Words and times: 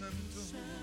Espíritu 0.00 0.40
Santo. 0.40 0.64
Muévete 0.64 0.79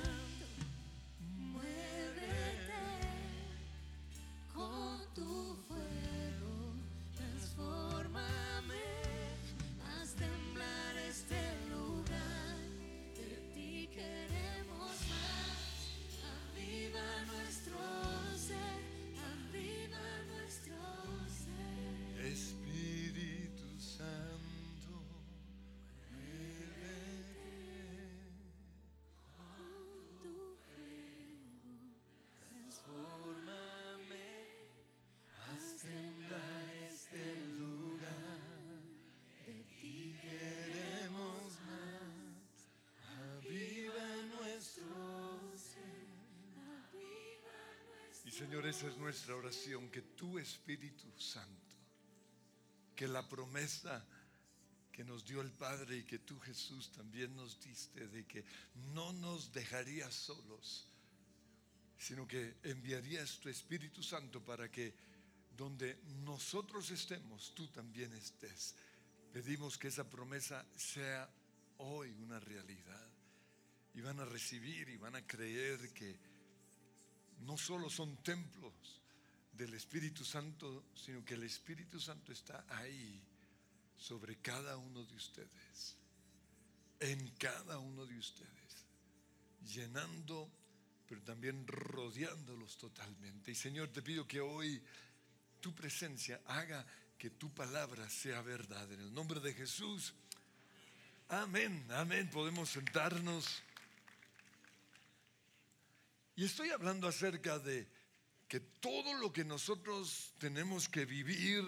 Señor, 48.48 48.66
esa 48.66 48.88
es 48.88 48.96
nuestra 48.96 49.36
oración, 49.36 49.90
que 49.90 50.02
tu 50.02 50.40
Espíritu 50.40 51.12
Santo, 51.20 51.76
que 52.96 53.06
la 53.06 53.28
promesa 53.28 54.08
que 54.90 55.04
nos 55.04 55.26
dio 55.26 55.42
el 55.42 55.52
Padre 55.52 55.98
y 55.98 56.04
que 56.04 56.20
tú 56.20 56.40
Jesús 56.40 56.90
también 56.94 57.36
nos 57.36 57.60
diste 57.60 58.08
de 58.08 58.26
que 58.26 58.46
no 58.94 59.12
nos 59.12 59.52
dejarías 59.52 60.14
solos, 60.14 60.88
sino 62.00 62.26
que 62.26 62.56
enviarías 62.64 63.38
tu 63.38 63.50
Espíritu 63.50 64.02
Santo 64.02 64.40
para 64.42 64.72
que 64.72 64.94
donde 65.58 66.00
nosotros 66.24 66.90
estemos, 66.92 67.54
tú 67.54 67.68
también 67.68 68.14
estés. 68.14 68.76
Pedimos 69.34 69.78
que 69.78 69.90
esa 69.90 70.10
promesa 70.10 70.66
sea 70.74 71.30
hoy 71.80 72.12
una 72.22 72.40
realidad 72.40 73.10
y 73.94 74.00
van 74.00 74.22
a 74.22 74.26
recibir 74.26 74.88
y 74.88 74.96
van 74.96 75.18
a 75.18 75.28
creer 75.28 75.92
que 75.92 76.27
no 77.42 77.58
solo 77.58 77.90
son 77.90 78.18
templos 78.18 79.02
del 79.52 79.74
Espíritu 79.74 80.24
Santo, 80.24 80.86
sino 80.96 81.24
que 81.26 81.34
el 81.34 81.44
Espíritu 81.44 82.00
Santo 82.00 82.32
está 82.32 82.66
ahí 82.70 83.22
sobre 83.98 84.38
cada 84.38 84.78
uno 84.78 85.04
de 85.04 85.16
ustedes, 85.16 85.98
en 87.00 87.28
cada 87.38 87.80
uno 87.80 88.06
de 88.06 88.18
ustedes, 88.18 88.86
llenando, 89.66 90.50
pero 91.08 91.22
también 91.22 91.66
rodeándolos 91.66 92.78
totalmente. 92.78 93.52
Y 93.52 93.56
Señor, 93.56 93.90
te 93.90 94.02
pido 94.02 94.28
que 94.28 94.40
hoy 94.40 94.82
tu 95.60 95.74
presencia 95.74 96.42
haga 96.46 96.86
que 97.18 97.32
tu 97.32 97.54
palabra 97.54 98.08
sea 98.10 98.42
verdad. 98.42 98.92
En 98.92 99.00
el 99.00 99.14
nombre 99.14 99.40
de 99.40 99.54
Jesús. 99.54 100.14
Amén, 101.30 101.86
amén. 101.92 102.30
Podemos 102.30 102.70
sentarnos. 102.70 103.64
Y 106.38 106.46
estoy 106.46 106.70
hablando 106.70 107.08
acerca 107.08 107.58
de 107.58 107.88
que 108.48 108.60
todo 108.60 109.16
lo 109.16 109.34
que 109.34 109.44
nosotros 109.44 110.36
tenemos 110.38 110.88
que 110.88 111.04
vivir 111.04 111.64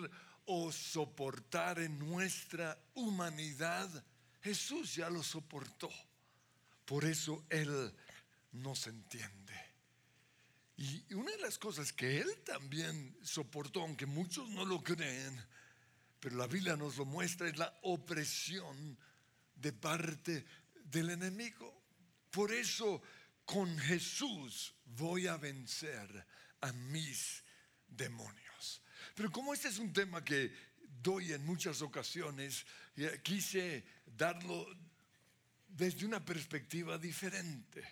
o 0.46 0.72
soportar 0.72 1.80
en 1.80 1.97
nuestra 1.97 2.79
humanidad, 2.94 3.90
Jesús 4.44 4.94
ya 4.94 5.09
lo 5.09 5.24
soportó. 5.24 5.90
Por 6.85 7.03
eso 7.03 7.44
Él 7.50 7.91
nos 8.52 8.85
entiende. 8.85 9.59
Y 10.78 11.16
una 11.16 11.31
de 11.31 11.40
las 11.40 11.58
cosas 11.58 11.91
que 11.91 12.19
Él 12.19 12.29
también 12.46 13.18
soportó, 13.24 13.81
aunque 13.81 14.06
muchos 14.06 14.47
no 14.50 14.66
lo 14.66 14.84
creen, 14.84 15.35
pero 16.19 16.35
la 16.35 16.46
Biblia 16.46 16.75
nos 16.75 16.97
lo 16.97 17.06
muestra, 17.06 17.50
es 17.50 17.58
la 17.58 17.75
opresión 17.81 19.00
de 19.56 19.74
parte 19.74 20.46
del 20.85 21.09
enemigo. 21.09 21.74
Por 22.29 22.53
eso 22.53 23.02
con 23.49 23.79
Jesús 23.79 24.75
voy 24.85 25.25
a 25.25 25.35
vencer 25.37 26.07
a 26.61 26.71
mis 26.71 27.43
demonios. 27.87 28.83
Pero 29.15 29.31
como 29.31 29.55
este 29.55 29.69
es 29.69 29.79
un 29.79 29.91
tema 29.91 30.23
que 30.23 30.53
doy 31.01 31.33
en 31.33 31.43
muchas 31.47 31.81
ocasiones, 31.81 32.63
eh, 32.95 33.19
quise 33.23 33.83
darlo 34.05 34.67
desde 35.67 36.05
una 36.05 36.23
perspectiva 36.23 36.99
diferente. 36.99 37.83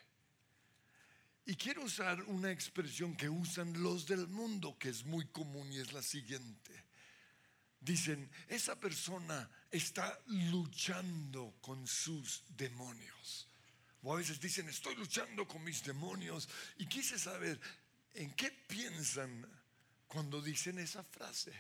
Y 1.48 1.56
quiero 1.56 1.86
usar 1.86 2.22
una 2.26 2.52
expresión 2.52 3.16
que 3.16 3.28
usan 3.28 3.82
los 3.82 4.06
del 4.06 4.28
mundo, 4.28 4.78
que 4.78 4.90
es 4.90 5.06
muy 5.06 5.26
común 5.30 5.74
y 5.74 5.80
es 5.80 5.92
la 5.92 6.04
siguiente. 6.04 6.86
Dicen, 7.80 8.30
esa 8.48 8.80
persona 8.80 9.50
está 9.72 10.22
luchando 10.28 11.56
con 11.62 11.88
sus 11.88 12.44
demonios. 12.48 13.48
O 14.08 14.14
a 14.14 14.16
veces 14.16 14.40
dicen, 14.40 14.70
estoy 14.70 14.96
luchando 14.96 15.46
con 15.46 15.62
mis 15.66 15.84
demonios. 15.84 16.48
Y 16.78 16.86
quise 16.86 17.20
saber, 17.20 17.60
¿en 18.14 18.32
qué 18.36 18.50
piensan 18.52 19.46
cuando 20.08 20.42
dicen 20.42 20.80
esa 20.80 21.04
frase? 21.04 21.52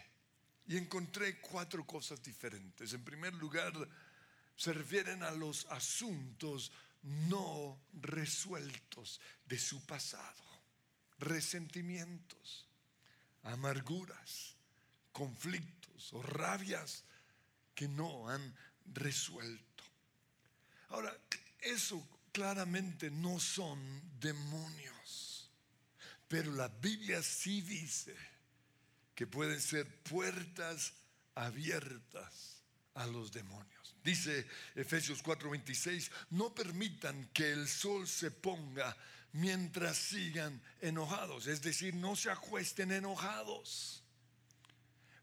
Y 0.65 0.77
encontré 0.77 1.41
cuatro 1.41 1.85
cosas 1.85 2.23
diferentes. 2.23 2.93
En 2.93 3.03
primer 3.03 3.33
lugar, 3.33 3.73
se 4.55 4.71
refieren 4.71 5.23
a 5.23 5.31
los 5.31 5.65
asuntos 5.65 6.71
no 7.01 7.81
resueltos 7.91 9.19
de 9.45 9.59
su 9.59 9.85
pasado, 9.85 10.45
resentimientos, 11.19 12.65
amarguras, 13.43 14.55
conflictos 15.11 16.13
o 16.13 16.21
rabias 16.21 17.03
que 17.75 17.89
no 17.89 18.29
han 18.29 18.55
resuelto. 18.85 19.83
Ahora, 20.87 21.13
eso 21.59 22.07
claramente 22.37 23.09
no 23.09 23.39
son 23.39 23.79
demonios, 24.19 25.49
pero 26.27 26.51
la 26.51 26.67
Biblia 26.67 27.23
sí 27.23 27.61
dice 27.61 28.15
que 29.15 29.25
pueden 29.25 29.59
ser 29.59 30.03
puertas 30.03 30.93
abiertas 31.33 32.61
a 32.93 33.07
los 33.07 33.31
demonios. 33.31 33.95
Dice 34.03 34.45
Efesios 34.75 35.23
4:26, 35.23 36.11
no 36.29 36.53
permitan 36.53 37.27
que 37.33 37.51
el 37.51 37.67
sol 37.67 38.07
se 38.07 38.29
ponga 38.29 38.95
mientras 39.31 39.97
sigan 39.97 40.61
enojados, 40.79 41.47
es 41.47 41.63
decir, 41.63 41.95
no 41.95 42.15
se 42.15 42.29
acuesten 42.29 42.91
enojados, 42.91 44.03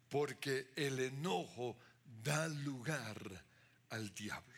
porque 0.08 0.72
el 0.74 0.98
enojo 0.98 1.78
da 2.24 2.48
lugar 2.48 3.44
al 3.90 4.12
diablo. 4.12 4.53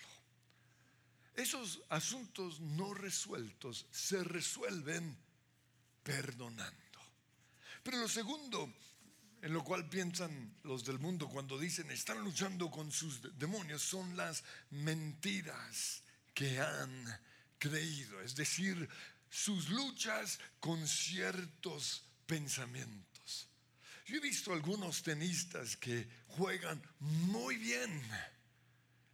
Esos 1.37 1.81
asuntos 1.91 2.61
no 2.61 2.95
resueltos 2.95 3.87
se 3.91 4.25
resuelven 4.25 5.17
perdonando. 6.03 6.75
Pero 7.83 7.99
lo 7.99 8.09
segundo 8.09 8.73
en 9.43 9.53
lo 9.53 9.63
cual 9.63 9.89
piensan 9.89 10.57
los 10.65 10.85
del 10.85 10.99
mundo 10.99 11.29
cuando 11.29 11.59
dicen 11.59 11.91
están 11.91 12.19
luchando 12.25 12.71
con 12.71 12.91
sus 12.91 13.21
demonios 13.39 13.83
son 13.83 14.17
las 14.17 14.43
mentiras 14.71 16.03
que 16.35 16.59
han 16.59 17.21
creído, 17.59 18.21
es 18.23 18.35
decir, 18.35 18.89
sus 19.31 19.69
luchas 19.69 20.41
con 20.59 20.89
ciertos 20.89 22.03
pensamientos. 22.27 23.49
Yo 24.07 24.17
he 24.17 24.21
visto 24.21 24.53
algunos 24.53 25.03
tenistas 25.03 25.77
que 25.77 26.09
juegan 26.29 26.83
muy 27.01 27.57
bien 27.57 28.03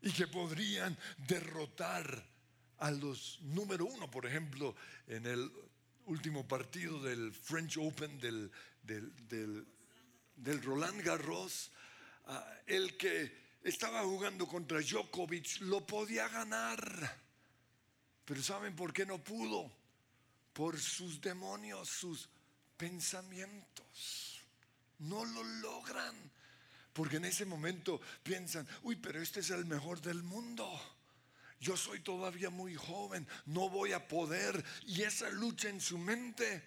y 0.02 0.12
que 0.12 0.26
podrían 0.26 0.96
derrotar 1.28 2.24
a 2.78 2.90
los 2.90 3.38
número 3.42 3.86
uno, 3.86 4.10
por 4.10 4.26
ejemplo, 4.26 4.74
en 5.06 5.26
el 5.26 5.50
último 6.06 6.46
partido 6.46 7.00
del 7.00 7.32
French 7.32 7.78
Open 7.78 8.18
del, 8.18 8.50
del, 8.82 9.66
del 10.36 10.62
Roland 10.62 11.00
Garros, 11.02 11.70
ah, 12.26 12.44
el 12.66 12.96
que 12.96 13.42
estaba 13.62 14.02
jugando 14.02 14.46
contra 14.46 14.80
Djokovic 14.80 15.60
lo 15.60 15.86
podía 15.86 16.28
ganar. 16.28 17.20
Pero 18.24 18.42
¿saben 18.42 18.74
por 18.74 18.92
qué 18.92 19.06
no 19.06 19.22
pudo? 19.22 19.70
Por 20.52 20.78
sus 20.78 21.20
demonios, 21.20 21.88
sus 21.88 22.28
pensamientos. 22.76 24.40
No 24.98 25.24
lo 25.24 25.42
logran. 25.44 26.16
Porque 26.92 27.16
en 27.16 27.24
ese 27.24 27.44
momento 27.46 28.00
piensan, 28.22 28.66
uy, 28.82 28.96
pero 28.96 29.20
este 29.22 29.40
es 29.40 29.50
el 29.50 29.64
mejor 29.64 30.00
del 30.00 30.22
mundo. 30.22 30.68
Yo 31.60 31.76
soy 31.76 32.00
todavía 32.00 32.50
muy 32.50 32.74
joven, 32.74 33.26
no 33.46 33.70
voy 33.70 33.92
a 33.92 34.08
poder. 34.08 34.64
Y 34.86 35.02
esa 35.02 35.30
lucha 35.30 35.68
en 35.68 35.80
su 35.80 35.96
mente 35.96 36.62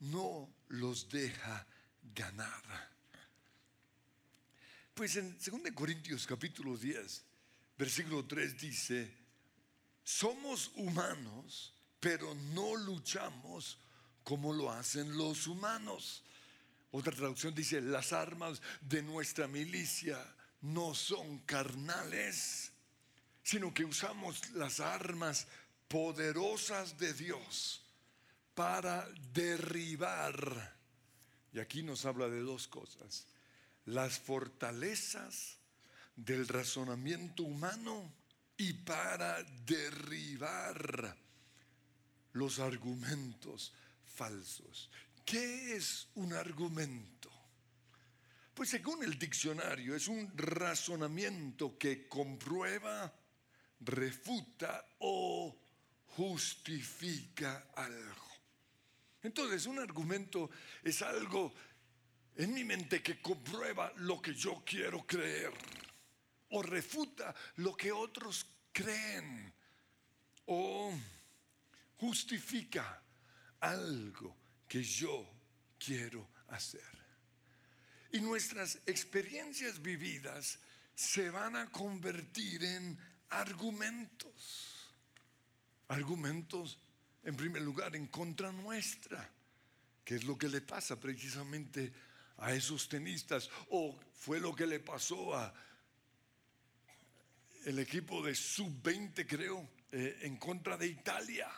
no 0.00 0.48
los 0.68 1.08
deja 1.08 1.66
ganar. 2.14 2.90
Pues 4.94 5.16
en 5.16 5.36
2 5.38 5.72
Corintios 5.74 6.26
capítulo 6.26 6.76
10, 6.76 7.24
versículo 7.78 8.26
3 8.26 8.58
dice, 8.58 9.16
somos 10.04 10.72
humanos, 10.74 11.72
pero 11.98 12.34
no 12.34 12.76
luchamos 12.76 13.78
como 14.22 14.52
lo 14.52 14.70
hacen 14.70 15.16
los 15.16 15.46
humanos. 15.46 16.22
Otra 16.92 17.12
traducción 17.12 17.54
dice, 17.54 17.80
las 17.80 18.12
armas 18.12 18.60
de 18.80 19.02
nuestra 19.02 19.46
milicia 19.46 20.18
no 20.62 20.94
son 20.94 21.38
carnales, 21.40 22.72
sino 23.42 23.72
que 23.72 23.84
usamos 23.84 24.50
las 24.50 24.80
armas 24.80 25.46
poderosas 25.88 26.98
de 26.98 27.12
Dios 27.14 27.82
para 28.54 29.08
derribar. 29.32 30.76
Y 31.52 31.60
aquí 31.60 31.82
nos 31.82 32.04
habla 32.04 32.28
de 32.28 32.40
dos 32.40 32.68
cosas. 32.68 33.26
Las 33.86 34.18
fortalezas 34.18 35.58
del 36.16 36.46
razonamiento 36.46 37.44
humano 37.44 38.12
y 38.56 38.72
para 38.74 39.42
derribar 39.64 41.16
los 42.32 42.58
argumentos 42.58 43.72
falsos. 44.04 44.90
¿Qué 45.30 45.76
es 45.76 46.08
un 46.16 46.32
argumento? 46.32 47.30
Pues 48.52 48.68
según 48.68 49.04
el 49.04 49.16
diccionario 49.16 49.94
es 49.94 50.08
un 50.08 50.36
razonamiento 50.36 51.78
que 51.78 52.08
comprueba, 52.08 53.14
refuta 53.78 54.84
o 54.98 55.56
justifica 56.16 57.68
algo. 57.76 58.26
Entonces 59.22 59.66
un 59.66 59.78
argumento 59.78 60.50
es 60.82 61.00
algo 61.00 61.54
en 62.34 62.52
mi 62.52 62.64
mente 62.64 63.00
que 63.00 63.22
comprueba 63.22 63.92
lo 63.98 64.20
que 64.20 64.34
yo 64.34 64.64
quiero 64.66 65.06
creer 65.06 65.52
o 66.48 66.60
refuta 66.60 67.32
lo 67.58 67.76
que 67.76 67.92
otros 67.92 68.44
creen 68.72 69.54
o 70.46 70.92
justifica 71.98 73.00
algo 73.60 74.39
que 74.70 74.84
yo 74.84 75.28
quiero 75.84 76.28
hacer. 76.46 76.80
Y 78.12 78.20
nuestras 78.20 78.78
experiencias 78.86 79.82
vividas 79.82 80.60
se 80.94 81.28
van 81.28 81.56
a 81.56 81.68
convertir 81.72 82.62
en 82.62 82.96
argumentos. 83.30 84.94
Argumentos, 85.88 86.78
en 87.24 87.34
primer 87.34 87.62
lugar, 87.62 87.96
en 87.96 88.06
contra 88.06 88.52
nuestra, 88.52 89.28
que 90.04 90.14
es 90.14 90.22
lo 90.22 90.38
que 90.38 90.48
le 90.48 90.60
pasa 90.60 91.00
precisamente 91.00 91.92
a 92.38 92.52
esos 92.52 92.88
tenistas, 92.88 93.50
o 93.70 93.98
fue 94.14 94.38
lo 94.38 94.54
que 94.54 94.68
le 94.68 94.78
pasó 94.78 95.34
a 95.34 95.52
el 97.64 97.80
equipo 97.80 98.22
de 98.22 98.36
sub-20, 98.36 99.26
creo, 99.26 99.68
eh, 99.90 100.20
en 100.22 100.36
contra 100.36 100.76
de 100.76 100.86
Italia. 100.86 101.50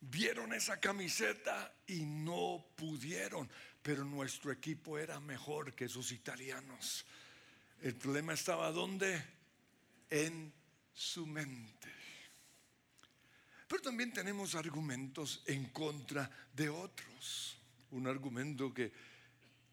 Vieron 0.00 0.52
esa 0.54 0.80
camiseta 0.80 1.74
y 1.86 2.04
no 2.06 2.64
pudieron, 2.74 3.50
pero 3.82 4.04
nuestro 4.04 4.50
equipo 4.50 4.98
era 4.98 5.20
mejor 5.20 5.74
que 5.74 5.84
esos 5.84 6.10
italianos. 6.12 7.04
El 7.82 7.94
problema 7.96 8.32
estaba 8.32 8.70
¿dónde? 8.72 9.22
En 10.08 10.52
su 10.92 11.26
mente. 11.26 11.88
Pero 13.68 13.82
también 13.82 14.12
tenemos 14.12 14.54
argumentos 14.54 15.42
en 15.46 15.66
contra 15.66 16.30
de 16.52 16.68
otros. 16.68 17.56
Un 17.92 18.06
argumento 18.06 18.72
que, 18.74 18.92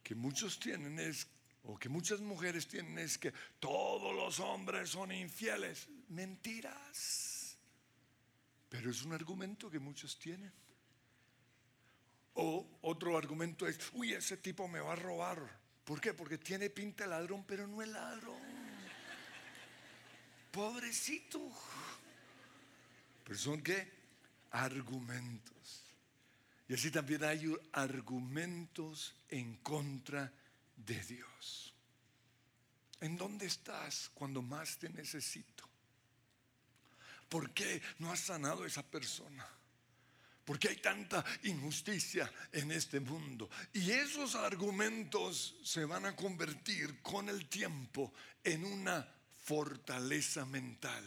que 0.04 0.14
muchos 0.14 0.60
tienen 0.60 1.00
es 1.00 1.28
o 1.64 1.78
que 1.78 1.90
muchas 1.90 2.22
mujeres 2.22 2.68
tienen 2.68 2.98
es 3.00 3.18
que 3.18 3.34
todos 3.60 4.16
los 4.16 4.40
hombres 4.40 4.90
son 4.90 5.12
infieles. 5.12 5.88
Mentiras. 6.10 7.37
Pero 8.70 8.92
es 8.92 9.04
un 9.04 9.14
argumento 9.14 9.70
que 9.70 9.80
muchos 9.80 10.18
tienen. 10.20 10.52
O 12.34 12.80
otro 12.82 13.18
argumento 13.18 13.68
es, 13.68 13.80
uy, 13.94 14.14
ese 14.14 14.38
tipo 14.38 14.68
me 14.68 14.80
va 14.80 14.94
a 14.94 14.96
robar. 14.96 15.42
¿Por 15.84 16.00
qué? 16.02 16.14
Porque 16.14 16.38
tiene 16.38 16.70
pinta 16.70 17.06
de 17.06 17.10
ladrón, 17.10 17.46
pero 17.48 17.66
no 17.66 17.82
es 17.82 17.88
ladrón. 17.88 18.42
Pobrecito. 20.52 21.52
Pero 23.24 23.40
son 23.40 23.62
qué? 23.62 23.92
Argumentos. 24.52 25.84
Y 26.68 26.74
así 26.74 26.92
también 26.92 27.24
hay 27.24 27.56
argumentos 27.72 29.16
en 29.30 29.58
contra 29.58 30.32
de 30.76 31.04
Dios. 31.04 31.74
¿En 33.00 33.18
dónde 33.18 33.46
estás 33.46 34.10
cuando 34.14 34.42
más 34.42 34.78
te 34.78 34.90
necesito? 34.90 35.68
¿Por 37.30 37.54
qué 37.54 37.82
no 38.00 38.12
has 38.12 38.20
sanado 38.22 38.64
a 38.64 38.68
esa 38.68 38.84
persona? 38.84 39.48
¿Por 40.46 40.58
qué 40.58 40.70
hay 40.70 40.78
tanta 40.78 41.26
injusticia 41.44 42.32
en 42.54 42.72
este 42.72 43.02
mundo? 43.02 43.50
Y 43.74 43.92
esos 43.92 44.36
argumentos 44.36 45.58
se 45.62 45.84
van 45.84 46.06
a 46.06 46.16
convertir 46.16 47.02
con 47.02 47.28
el 47.28 47.50
tiempo 47.50 48.14
en 48.44 48.64
una 48.64 49.06
fortaleza 49.44 50.46
mental. 50.46 51.04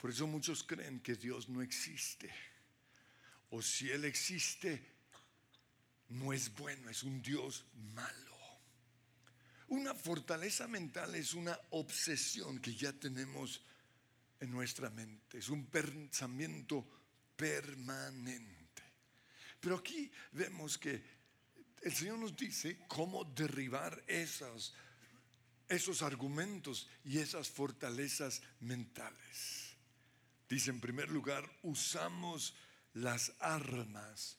Por 0.00 0.10
eso 0.10 0.28
muchos 0.28 0.62
creen 0.62 1.00
que 1.00 1.16
Dios 1.16 1.48
no 1.48 1.60
existe. 1.60 2.32
O 3.50 3.60
si 3.60 3.90
Él 3.90 4.04
existe, 4.04 4.80
no 6.10 6.32
es 6.32 6.54
bueno, 6.54 6.88
es 6.88 7.02
un 7.02 7.20
Dios 7.20 7.64
malo. 7.94 8.36
Una 9.66 9.92
fortaleza 9.92 10.68
mental 10.68 11.14
es 11.16 11.34
una 11.34 11.58
obsesión 11.70 12.60
que 12.60 12.74
ya 12.74 12.92
tenemos 12.92 13.60
en 14.40 14.50
nuestra 14.50 14.90
mente, 14.90 15.38
es 15.38 15.48
un 15.48 15.66
pensamiento 15.66 16.86
permanente. 17.36 18.82
Pero 19.60 19.76
aquí 19.76 20.10
vemos 20.32 20.78
que 20.78 21.02
el 21.82 21.92
Señor 21.94 22.18
nos 22.18 22.36
dice 22.36 22.78
cómo 22.88 23.24
derribar 23.24 24.02
esos, 24.06 24.74
argumentos 26.02 26.88
y 27.04 27.18
esas 27.18 27.48
fortalezas 27.48 28.42
mentales. 28.60 29.76
Dice 30.48 30.70
en 30.70 30.80
primer 30.80 31.08
lugar, 31.10 31.48
usamos 31.62 32.54
las 32.94 33.32
armas 33.38 34.36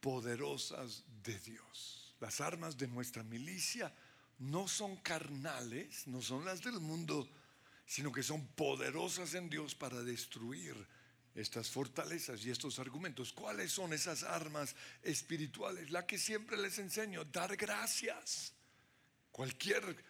poderosas 0.00 1.04
de 1.22 1.38
Dios, 1.38 2.16
las 2.20 2.40
armas 2.40 2.76
de 2.76 2.88
nuestra 2.88 3.22
milicia 3.22 3.94
no 4.38 4.66
son 4.66 4.96
carnales, 4.96 6.06
no 6.06 6.20
son 6.20 6.44
las 6.44 6.62
del 6.62 6.80
mundo, 6.80 7.30
sino 7.86 8.12
que 8.12 8.22
son 8.22 8.46
poderosas 8.48 9.34
en 9.34 9.48
Dios 9.48 9.74
para 9.74 10.02
destruir 10.02 10.74
estas 11.34 11.70
fortalezas 11.70 12.44
y 12.44 12.50
estos 12.50 12.78
argumentos. 12.78 13.32
¿Cuáles 13.32 13.72
son 13.72 13.92
esas 13.92 14.22
armas 14.22 14.74
espirituales? 15.02 15.90
La 15.90 16.06
que 16.06 16.18
siempre 16.18 16.56
les 16.56 16.78
enseño, 16.78 17.24
dar 17.24 17.56
gracias. 17.56 18.52
Cualquier 19.32 20.04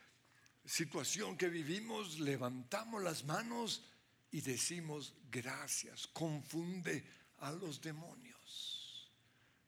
situación 0.64 1.36
que 1.36 1.48
vivimos, 1.48 2.20
levantamos 2.20 3.02
las 3.02 3.24
manos 3.24 3.84
y 4.30 4.40
decimos 4.40 5.14
gracias. 5.30 6.06
Confunde 6.08 7.04
a 7.38 7.52
los 7.52 7.80
demonios. 7.80 9.10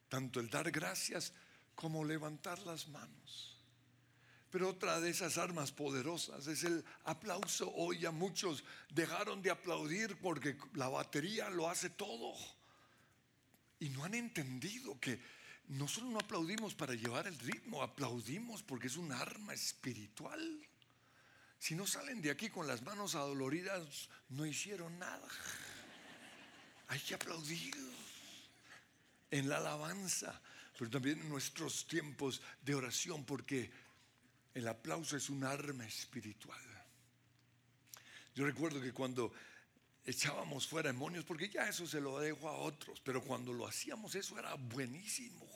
Tanto 0.08 0.40
el 0.40 0.50
dar 0.50 0.70
gracias 0.70 1.32
como 1.74 2.04
levantar 2.04 2.58
las 2.60 2.88
manos. 2.88 3.55
Pero 4.50 4.70
otra 4.70 5.00
de 5.00 5.10
esas 5.10 5.38
armas 5.38 5.72
poderosas 5.72 6.46
es 6.46 6.64
el 6.64 6.84
aplauso. 7.04 7.72
Hoy 7.74 8.00
ya 8.00 8.10
muchos 8.10 8.64
dejaron 8.90 9.42
de 9.42 9.50
aplaudir 9.50 10.16
porque 10.20 10.56
la 10.74 10.88
batería 10.88 11.50
lo 11.50 11.68
hace 11.68 11.90
todo. 11.90 12.32
Y 13.80 13.88
no 13.90 14.04
han 14.04 14.14
entendido 14.14 14.98
que 15.00 15.20
nosotros 15.68 16.12
no 16.12 16.20
aplaudimos 16.20 16.74
para 16.74 16.94
llevar 16.94 17.26
el 17.26 17.38
ritmo, 17.38 17.82
aplaudimos 17.82 18.62
porque 18.62 18.86
es 18.86 18.96
un 18.96 19.10
arma 19.12 19.52
espiritual. 19.52 20.60
Si 21.58 21.74
no 21.74 21.86
salen 21.86 22.22
de 22.22 22.30
aquí 22.30 22.48
con 22.48 22.66
las 22.66 22.82
manos 22.82 23.14
adoloridas, 23.14 24.08
no 24.28 24.46
hicieron 24.46 24.98
nada. 24.98 25.28
Hay 26.88 27.00
que 27.00 27.14
aplaudir 27.14 27.74
en 29.30 29.48
la 29.48 29.56
alabanza, 29.56 30.40
pero 30.78 30.90
también 30.90 31.20
en 31.20 31.28
nuestros 31.28 31.86
tiempos 31.86 32.40
de 32.62 32.74
oración, 32.74 33.24
porque 33.24 33.70
el 34.56 34.66
aplauso 34.68 35.18
es 35.18 35.28
un 35.28 35.44
arma 35.44 35.86
espiritual. 35.86 36.58
Yo 38.34 38.46
recuerdo 38.46 38.80
que 38.80 38.90
cuando 38.90 39.30
echábamos 40.02 40.66
fuera 40.66 40.90
demonios, 40.90 41.26
porque 41.26 41.50
ya 41.50 41.68
eso 41.68 41.86
se 41.86 42.00
lo 42.00 42.18
dejo 42.18 42.48
a 42.48 42.56
otros, 42.56 43.02
pero 43.04 43.22
cuando 43.22 43.52
lo 43.52 43.66
hacíamos 43.66 44.14
eso 44.14 44.38
era 44.38 44.54
buenísimo. 44.54 45.46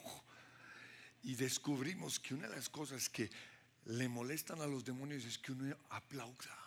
Y 1.23 1.33
descubrimos 1.33 2.19
que 2.19 2.35
una 2.35 2.47
de 2.47 2.57
las 2.57 2.69
cosas 2.69 3.09
que 3.09 3.31
le 3.85 4.07
molestan 4.07 4.61
a 4.61 4.67
los 4.67 4.85
demonios 4.85 5.25
es 5.25 5.39
que 5.39 5.51
uno 5.51 5.75
aplauda. 5.89 6.57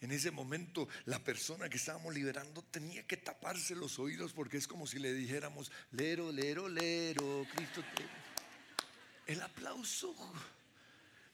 En 0.00 0.10
ese 0.10 0.32
momento 0.32 0.88
la 1.04 1.20
persona 1.20 1.68
que 1.68 1.76
estábamos 1.76 2.12
liberando 2.12 2.62
tenía 2.62 3.06
que 3.06 3.16
taparse 3.16 3.76
los 3.76 4.00
oídos 4.00 4.32
porque 4.32 4.56
es 4.56 4.66
como 4.66 4.88
si 4.88 4.98
le 4.98 5.14
dijéramos, 5.14 5.70
lero, 5.92 6.32
lero, 6.32 6.68
lero, 6.68 7.46
Cristo 7.54 7.80
te... 7.94 9.32
El 9.32 9.40
aplauso 9.40 10.14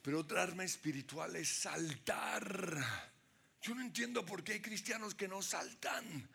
pero 0.03 0.21
otra 0.21 0.43
arma 0.43 0.65
espiritual 0.65 1.37
es 1.37 1.49
saltar. 1.49 2.79
Yo 3.63 3.75
no 3.75 3.83
entiendo 3.83 4.25
por 4.25 4.43
qué 4.43 4.55
hay 4.55 4.61
cristianos 4.61 5.15
que 5.15 5.29
no 5.29 5.43
saltan. 5.43 6.29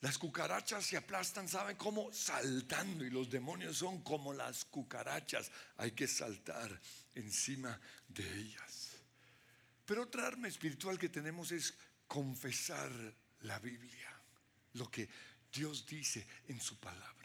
Las 0.00 0.16
cucarachas 0.16 0.86
se 0.86 0.96
aplastan, 0.96 1.48
¿saben 1.48 1.76
cómo? 1.76 2.12
Saltando. 2.12 3.04
Y 3.04 3.10
los 3.10 3.28
demonios 3.30 3.78
son 3.78 4.02
como 4.02 4.32
las 4.32 4.64
cucarachas. 4.64 5.50
Hay 5.76 5.92
que 5.92 6.06
saltar 6.06 6.80
encima 7.14 7.80
de 8.08 8.22
ellas. 8.38 8.92
Pero 9.84 10.02
otra 10.02 10.26
arma 10.26 10.48
espiritual 10.48 10.98
que 10.98 11.08
tenemos 11.08 11.50
es 11.50 11.74
confesar 12.06 12.90
la 13.40 13.58
Biblia. 13.58 14.12
Lo 14.74 14.90
que 14.90 15.08
Dios 15.52 15.86
dice 15.86 16.26
en 16.46 16.60
su 16.60 16.78
palabra. 16.78 17.17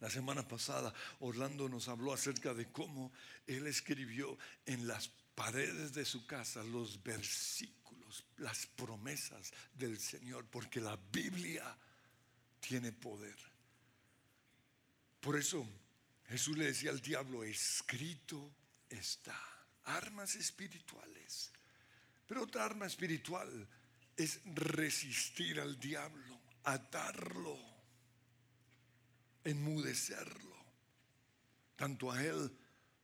La 0.00 0.10
semana 0.10 0.46
pasada 0.46 0.94
Orlando 1.20 1.68
nos 1.68 1.88
habló 1.88 2.12
acerca 2.12 2.54
de 2.54 2.70
cómo 2.70 3.12
él 3.46 3.66
escribió 3.66 4.38
en 4.64 4.86
las 4.86 5.08
paredes 5.34 5.92
de 5.92 6.04
su 6.04 6.26
casa 6.26 6.62
los 6.62 7.02
versículos, 7.02 8.24
las 8.36 8.66
promesas 8.66 9.52
del 9.74 9.98
Señor, 9.98 10.46
porque 10.46 10.80
la 10.80 10.96
Biblia 11.12 11.76
tiene 12.60 12.92
poder. 12.92 13.36
Por 15.20 15.36
eso 15.36 15.66
Jesús 16.28 16.56
le 16.56 16.66
decía 16.66 16.90
al 16.90 17.00
diablo, 17.00 17.42
escrito 17.42 18.52
está, 18.88 19.36
armas 19.84 20.36
espirituales. 20.36 21.50
Pero 22.26 22.42
otra 22.42 22.64
arma 22.64 22.86
espiritual 22.86 23.68
es 24.16 24.40
resistir 24.44 25.60
al 25.60 25.78
diablo, 25.80 26.38
atarlo 26.64 27.67
enmudecerlo, 29.44 30.56
tanto 31.76 32.10
a 32.10 32.24
él 32.24 32.50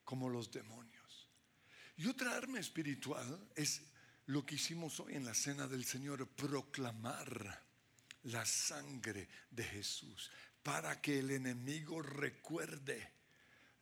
como 0.04 0.28
a 0.28 0.32
los 0.32 0.50
demonios. 0.50 1.28
Y 1.96 2.06
otra 2.06 2.36
arma 2.36 2.58
espiritual 2.58 3.48
es 3.54 3.82
lo 4.26 4.44
que 4.44 4.56
hicimos 4.56 4.98
hoy 5.00 5.14
en 5.14 5.24
la 5.24 5.34
cena 5.34 5.66
del 5.66 5.84
Señor, 5.84 6.26
proclamar 6.28 7.62
la 8.24 8.44
sangre 8.46 9.28
de 9.50 9.64
Jesús, 9.64 10.30
para 10.62 11.00
que 11.00 11.18
el 11.18 11.30
enemigo 11.30 12.00
recuerde 12.00 13.12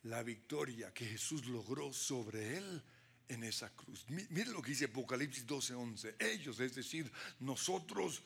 la 0.03 0.21
victoria 0.21 0.93
que 0.93 1.05
Jesús 1.05 1.45
logró 1.45 1.93
sobre 1.93 2.57
él 2.57 2.83
en 3.29 3.43
esa 3.43 3.69
cruz. 3.73 4.05
Mire 4.09 4.51
lo 4.51 4.61
que 4.61 4.71
dice 4.71 4.85
Apocalipsis 4.85 5.45
12:11. 5.47 6.15
Ellos, 6.19 6.59
es 6.59 6.75
decir, 6.75 7.11
nosotros 7.39 8.21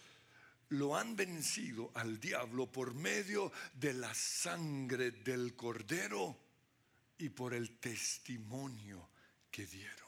lo 0.69 0.95
han 0.95 1.15
vencido 1.15 1.91
al 1.95 2.19
diablo 2.19 2.71
por 2.71 2.93
medio 2.93 3.51
de 3.73 3.93
la 3.93 4.13
sangre 4.13 5.11
del 5.11 5.55
cordero 5.55 6.37
y 7.17 7.29
por 7.29 7.53
el 7.53 7.77
testimonio 7.79 9.09
que 9.49 9.65
dieron. 9.65 10.07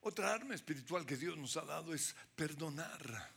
Otra 0.00 0.32
arma 0.32 0.54
espiritual 0.54 1.04
que 1.04 1.16
Dios 1.16 1.36
nos 1.36 1.56
ha 1.56 1.64
dado 1.64 1.92
es 1.92 2.14
perdonar. 2.36 3.34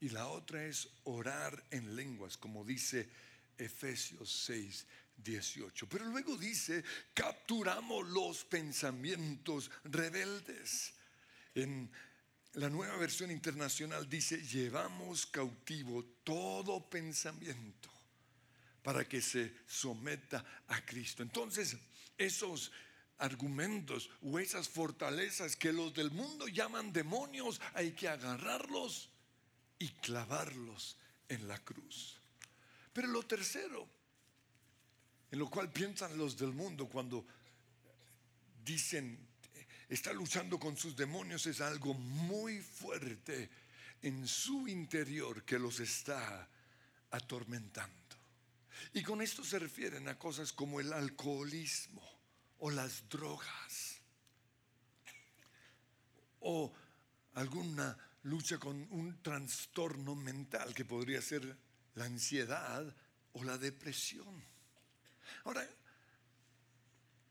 Y 0.00 0.10
la 0.10 0.28
otra 0.28 0.64
es 0.64 0.88
orar 1.04 1.64
en 1.70 1.96
lenguas, 1.96 2.36
como 2.36 2.64
dice 2.64 3.08
Efesios 3.56 4.30
6, 4.44 4.86
18. 5.16 5.88
Pero 5.88 6.04
luego 6.04 6.36
dice, 6.36 6.84
capturamos 7.14 8.06
los 8.08 8.44
pensamientos 8.44 9.70
rebeldes. 9.84 10.92
En 11.54 11.90
la 12.58 12.68
nueva 12.68 12.96
versión 12.96 13.30
internacional 13.30 14.08
dice, 14.08 14.42
llevamos 14.42 15.26
cautivo 15.26 16.04
todo 16.24 16.90
pensamiento 16.90 17.88
para 18.82 19.08
que 19.08 19.22
se 19.22 19.54
someta 19.64 20.44
a 20.66 20.84
Cristo. 20.84 21.22
Entonces, 21.22 21.76
esos 22.16 22.72
argumentos 23.18 24.10
o 24.22 24.40
esas 24.40 24.68
fortalezas 24.68 25.54
que 25.54 25.72
los 25.72 25.94
del 25.94 26.10
mundo 26.10 26.48
llaman 26.48 26.92
demonios, 26.92 27.60
hay 27.74 27.92
que 27.92 28.08
agarrarlos 28.08 29.08
y 29.78 29.88
clavarlos 29.88 30.96
en 31.28 31.46
la 31.46 31.58
cruz. 31.60 32.16
Pero 32.92 33.06
lo 33.06 33.22
tercero, 33.22 33.88
en 35.30 35.38
lo 35.38 35.48
cual 35.48 35.70
piensan 35.70 36.18
los 36.18 36.36
del 36.36 36.52
mundo 36.52 36.88
cuando 36.88 37.24
dicen 38.64 39.27
está 39.88 40.12
luchando 40.12 40.58
con 40.58 40.76
sus 40.76 40.96
demonios 40.96 41.46
es 41.46 41.60
algo 41.60 41.94
muy 41.94 42.60
fuerte 42.60 43.50
en 44.02 44.26
su 44.26 44.68
interior 44.68 45.44
que 45.44 45.58
los 45.58 45.80
está 45.80 46.48
atormentando. 47.10 47.96
Y 48.92 49.02
con 49.02 49.22
esto 49.22 49.42
se 49.42 49.58
refieren 49.58 50.08
a 50.08 50.18
cosas 50.18 50.52
como 50.52 50.80
el 50.80 50.92
alcoholismo 50.92 52.02
o 52.58 52.70
las 52.70 53.08
drogas 53.08 54.00
o 56.40 56.72
alguna 57.34 57.96
lucha 58.24 58.58
con 58.58 58.86
un 58.90 59.22
trastorno 59.22 60.14
mental 60.14 60.74
que 60.74 60.84
podría 60.84 61.20
ser 61.22 61.56
la 61.94 62.04
ansiedad 62.04 62.94
o 63.32 63.44
la 63.44 63.58
depresión. 63.58 64.44
Ahora, 65.44 65.68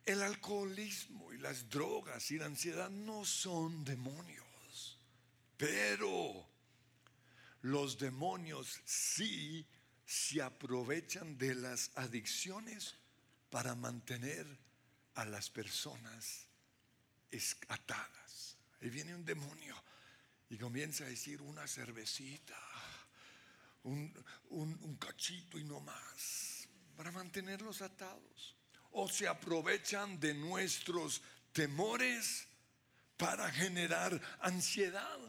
el 0.07 0.21
alcoholismo 0.23 1.33
y 1.33 1.37
las 1.37 1.69
drogas 1.69 2.31
y 2.31 2.37
la 2.37 2.45
ansiedad 2.45 2.89
no 2.89 3.25
son 3.25 3.83
demonios, 3.83 4.97
pero 5.57 6.47
los 7.63 7.97
demonios 7.97 8.79
sí 8.85 9.67
se 10.05 10.41
aprovechan 10.41 11.37
de 11.37 11.55
las 11.55 11.91
adicciones 11.95 12.95
para 13.49 13.75
mantener 13.75 14.47
a 15.15 15.25
las 15.25 15.49
personas 15.49 16.47
atadas. 17.67 18.55
Ahí 18.81 18.89
viene 18.89 19.13
un 19.13 19.25
demonio 19.25 19.75
y 20.49 20.57
comienza 20.57 21.03
a 21.03 21.09
decir 21.09 21.41
una 21.41 21.67
cervecita, 21.67 22.57
un, 23.83 24.13
un 24.51 24.95
cachito 24.95 25.59
y 25.59 25.65
no 25.65 25.81
más, 25.81 26.69
para 26.95 27.11
mantenerlos 27.11 27.81
atados 27.81 28.56
o 28.91 29.07
se 29.07 29.27
aprovechan 29.27 30.19
de 30.19 30.33
nuestros 30.33 31.21
temores 31.51 32.47
para 33.17 33.51
generar 33.51 34.19
ansiedad. 34.39 35.19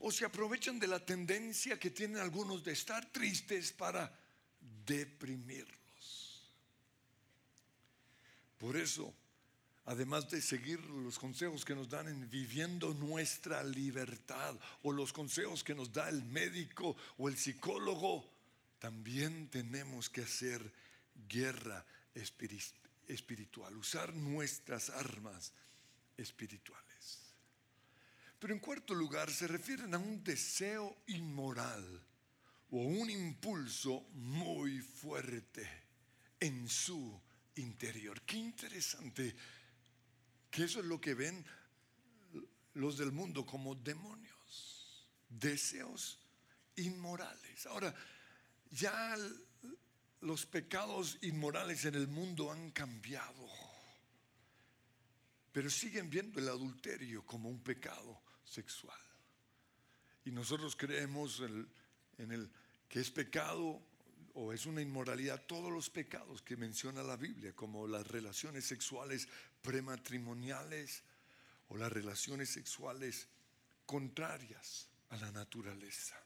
O 0.00 0.10
se 0.10 0.24
aprovechan 0.24 0.78
de 0.78 0.88
la 0.88 1.04
tendencia 1.04 1.78
que 1.78 1.90
tienen 1.90 2.18
algunos 2.18 2.64
de 2.64 2.72
estar 2.72 3.04
tristes 3.12 3.72
para 3.72 4.10
deprimirlos. 4.86 5.78
Por 8.58 8.76
eso, 8.76 9.14
además 9.86 10.28
de 10.30 10.40
seguir 10.40 10.80
los 10.80 11.18
consejos 11.18 11.64
que 11.64 11.74
nos 11.74 11.88
dan 11.88 12.08
en 12.08 12.28
viviendo 12.28 12.92
nuestra 12.94 13.62
libertad 13.62 14.54
o 14.82 14.92
los 14.92 15.12
consejos 15.12 15.62
que 15.62 15.74
nos 15.74 15.92
da 15.92 16.08
el 16.08 16.24
médico 16.24 16.96
o 17.18 17.28
el 17.28 17.36
psicólogo, 17.36 18.28
también 18.78 19.48
tenemos 19.48 20.08
que 20.08 20.22
hacer 20.22 20.72
guerra 21.28 21.84
espiritual, 22.14 23.76
usar 23.76 24.14
nuestras 24.14 24.90
armas 24.90 25.52
espirituales. 26.16 27.34
Pero 28.38 28.54
en 28.54 28.60
cuarto 28.60 28.94
lugar 28.94 29.30
se 29.30 29.46
refieren 29.46 29.94
a 29.94 29.98
un 29.98 30.24
deseo 30.24 31.02
inmoral 31.08 31.84
o 32.70 32.78
un 32.78 33.10
impulso 33.10 34.00
muy 34.12 34.80
fuerte 34.80 35.68
en 36.38 36.68
su 36.68 37.20
interior. 37.56 38.22
Qué 38.22 38.36
interesante 38.36 39.34
que 40.50 40.64
eso 40.64 40.80
es 40.80 40.86
lo 40.86 41.00
que 41.00 41.14
ven 41.14 41.44
los 42.74 42.96
del 42.96 43.12
mundo 43.12 43.44
como 43.44 43.74
demonios, 43.74 45.06
deseos 45.28 46.18
inmorales. 46.76 47.66
Ahora, 47.66 47.94
ya 48.70 49.16
los 50.20 50.46
pecados 50.46 51.18
inmorales 51.22 51.84
en 51.84 51.94
el 51.94 52.08
mundo 52.08 52.52
han 52.52 52.70
cambiado, 52.70 53.48
pero 55.52 55.70
siguen 55.70 56.10
viendo 56.10 56.38
el 56.38 56.48
adulterio 56.48 57.24
como 57.24 57.48
un 57.48 57.62
pecado 57.62 58.22
sexual. 58.44 59.00
Y 60.24 60.30
nosotros 60.30 60.76
creemos 60.76 61.40
en 62.18 62.32
el, 62.32 62.50
que 62.88 63.00
es 63.00 63.10
pecado 63.10 63.82
o 64.34 64.52
es 64.52 64.66
una 64.66 64.82
inmoralidad 64.82 65.46
todos 65.46 65.72
los 65.72 65.90
pecados 65.90 66.42
que 66.42 66.56
menciona 66.56 67.02
la 67.02 67.16
Biblia, 67.16 67.54
como 67.54 67.88
las 67.88 68.06
relaciones 68.06 68.66
sexuales 68.66 69.26
prematrimoniales 69.62 71.02
o 71.68 71.76
las 71.76 71.90
relaciones 71.90 72.50
sexuales 72.50 73.28
contrarias 73.86 74.88
a 75.08 75.16
la 75.16 75.32
naturaleza. 75.32 76.16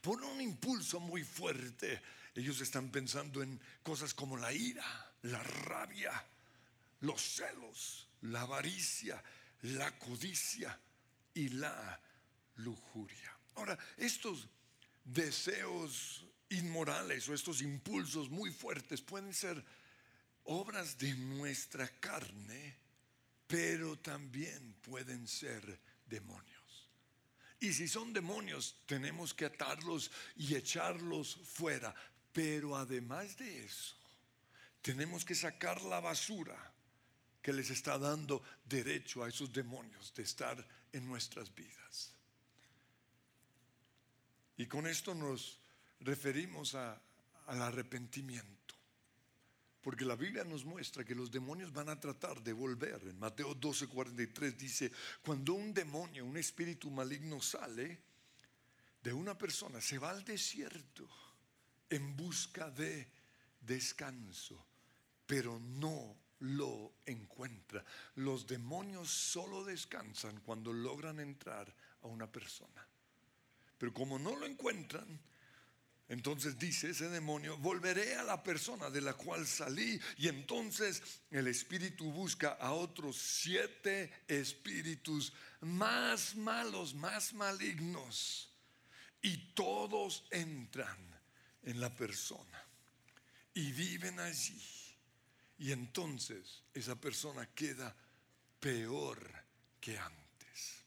Por 0.00 0.22
un 0.22 0.40
impulso 0.40 1.00
muy 1.00 1.24
fuerte 1.24 2.00
ellos 2.34 2.60
están 2.60 2.90
pensando 2.90 3.42
en 3.42 3.60
cosas 3.82 4.14
como 4.14 4.36
la 4.36 4.52
ira, 4.52 4.84
la 5.22 5.42
rabia, 5.42 6.24
los 7.00 7.20
celos, 7.20 8.08
la 8.22 8.42
avaricia, 8.42 9.22
la 9.62 9.98
codicia 9.98 10.78
y 11.34 11.48
la 11.50 12.00
lujuria. 12.56 13.36
Ahora, 13.54 13.78
estos 13.96 14.48
deseos 15.04 16.24
inmorales 16.48 17.28
o 17.28 17.34
estos 17.34 17.60
impulsos 17.60 18.30
muy 18.30 18.50
fuertes 18.50 19.02
pueden 19.02 19.34
ser 19.34 19.62
obras 20.44 20.96
de 20.98 21.14
nuestra 21.14 21.88
carne, 22.00 22.76
pero 23.46 23.98
también 23.98 24.74
pueden 24.82 25.28
ser 25.28 25.80
demonios. 26.06 26.51
Y 27.62 27.72
si 27.72 27.86
son 27.86 28.12
demonios, 28.12 28.74
tenemos 28.86 29.32
que 29.32 29.44
atarlos 29.44 30.10
y 30.34 30.56
echarlos 30.56 31.38
fuera. 31.44 31.94
Pero 32.32 32.76
además 32.76 33.36
de 33.36 33.64
eso, 33.64 33.94
tenemos 34.80 35.24
que 35.24 35.36
sacar 35.36 35.80
la 35.82 36.00
basura 36.00 36.58
que 37.40 37.52
les 37.52 37.70
está 37.70 37.98
dando 37.98 38.42
derecho 38.64 39.22
a 39.22 39.28
esos 39.28 39.52
demonios 39.52 40.12
de 40.12 40.24
estar 40.24 40.66
en 40.92 41.06
nuestras 41.06 41.54
vidas. 41.54 42.12
Y 44.56 44.66
con 44.66 44.88
esto 44.88 45.14
nos 45.14 45.60
referimos 46.00 46.74
al 46.74 47.00
arrepentimiento. 47.46 48.61
Porque 49.82 50.04
la 50.04 50.14
Biblia 50.14 50.44
nos 50.44 50.64
muestra 50.64 51.04
que 51.04 51.14
los 51.14 51.30
demonios 51.30 51.72
van 51.72 51.88
a 51.88 51.98
tratar 51.98 52.40
de 52.40 52.52
volver. 52.52 53.02
En 53.02 53.18
Mateo 53.18 53.54
12:43 53.56 54.56
dice, 54.56 54.92
cuando 55.22 55.54
un 55.54 55.74
demonio, 55.74 56.24
un 56.24 56.36
espíritu 56.36 56.88
maligno 56.90 57.42
sale 57.42 57.98
de 59.02 59.12
una 59.12 59.36
persona, 59.36 59.80
se 59.80 59.98
va 59.98 60.10
al 60.10 60.24
desierto 60.24 61.08
en 61.90 62.16
busca 62.16 62.70
de 62.70 63.08
descanso, 63.60 64.64
pero 65.26 65.58
no 65.58 66.16
lo 66.38 66.94
encuentra. 67.04 67.84
Los 68.16 68.46
demonios 68.46 69.10
solo 69.10 69.64
descansan 69.64 70.40
cuando 70.40 70.72
logran 70.72 71.18
entrar 71.20 71.74
a 72.02 72.06
una 72.06 72.30
persona. 72.30 72.86
Pero 73.78 73.92
como 73.92 74.18
no 74.18 74.36
lo 74.36 74.46
encuentran, 74.46 75.20
entonces 76.08 76.58
dice 76.58 76.90
ese 76.90 77.08
demonio, 77.08 77.56
volveré 77.56 78.16
a 78.16 78.22
la 78.22 78.42
persona 78.42 78.90
de 78.90 79.00
la 79.00 79.14
cual 79.14 79.46
salí. 79.46 79.98
Y 80.18 80.28
entonces 80.28 81.02
el 81.30 81.46
espíritu 81.46 82.10
busca 82.12 82.50
a 82.60 82.72
otros 82.72 83.16
siete 83.16 84.24
espíritus 84.28 85.32
más 85.60 86.34
malos, 86.34 86.94
más 86.94 87.32
malignos. 87.32 88.50
Y 89.22 89.54
todos 89.54 90.24
entran 90.30 90.98
en 91.62 91.80
la 91.80 91.94
persona 91.94 92.62
y 93.54 93.72
viven 93.72 94.18
allí. 94.20 94.62
Y 95.58 95.72
entonces 95.72 96.64
esa 96.74 97.00
persona 97.00 97.46
queda 97.54 97.94
peor 98.58 99.18
que 99.80 99.96
antes. 99.96 100.82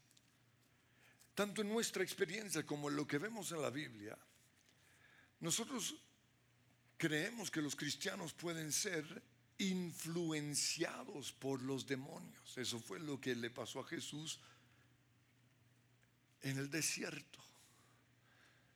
Tanto 1.34 1.62
en 1.62 1.69
nuestra 1.69 2.03
experiencia 2.03 2.65
como 2.65 2.89
en 2.89 2.95
lo 2.95 3.07
que 3.07 3.17
vemos 3.17 3.51
en 3.51 3.62
la 3.62 3.69
Biblia, 3.69 4.17
nosotros 5.46 5.96
creemos 6.98 7.51
que 7.51 7.62
los 7.62 7.75
cristianos 7.75 8.34
pueden 8.34 8.72
ser 8.72 9.05
influenciados 9.60 11.31
por 11.34 11.62
los 11.62 11.86
demonios. 11.86 12.58
Eso 12.58 12.79
fue 12.79 13.00
lo 13.00 13.22
que 13.22 13.36
le 13.36 13.51
pasó 13.51 13.79
a 13.79 13.88
Jesús 13.88 14.40
en 16.42 16.58
el 16.58 16.72
desierto. 16.72 17.40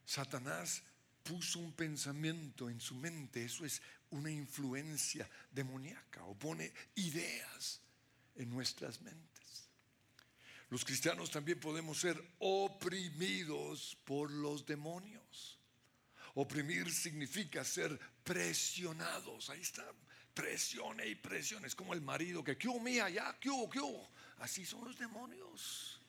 Satanás 0.05 0.83
puso 1.23 1.57
un 1.57 1.73
pensamiento 1.73 2.69
en 2.69 2.79
su 2.79 2.93
mente, 2.93 3.43
eso 3.43 3.65
es 3.65 3.81
una 4.11 4.29
influencia 4.29 5.27
demoníaca 5.51 6.23
o 6.25 6.35
pone 6.35 6.71
ideas 6.95 7.81
en 8.35 8.47
nuestras 8.51 9.01
mentes. 9.01 9.69
Los 10.69 10.85
cristianos 10.85 11.31
también 11.31 11.59
podemos 11.59 11.99
ser 11.99 12.23
oprimidos 12.37 13.97
por 14.05 14.29
los 14.29 14.67
demonios. 14.67 15.58
Oprimir 16.35 16.91
significa 16.93 17.63
ser 17.63 17.99
presionados. 18.23 19.49
Ahí 19.49 19.61
está, 19.61 19.85
presione 20.33 21.07
y 21.07 21.15
presione. 21.15 21.67
Es 21.67 21.75
como 21.75 21.93
el 21.93 22.01
marido 22.01 22.43
que, 22.43 22.57
¿qué 22.57 22.69
mía? 22.79 23.09
Ya, 23.09 23.37
¿qué 23.39 23.49
qué? 23.71 23.79
Así 24.39 24.65
son 24.65 24.85
los 24.85 24.97
demonios. 24.97 26.01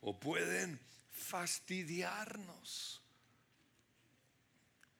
O 0.00 0.18
pueden 0.18 0.80
fastidiarnos, 1.10 3.02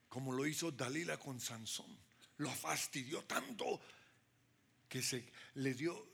como 0.08 0.32
lo 0.32 0.46
hizo 0.46 0.70
Dalila 0.70 1.18
con 1.18 1.40
Sansón. 1.40 1.98
Lo 2.38 2.50
fastidió 2.50 3.24
tanto 3.24 3.80
que 4.88 5.02
se 5.02 5.32
le 5.54 5.74
dio 5.74 6.08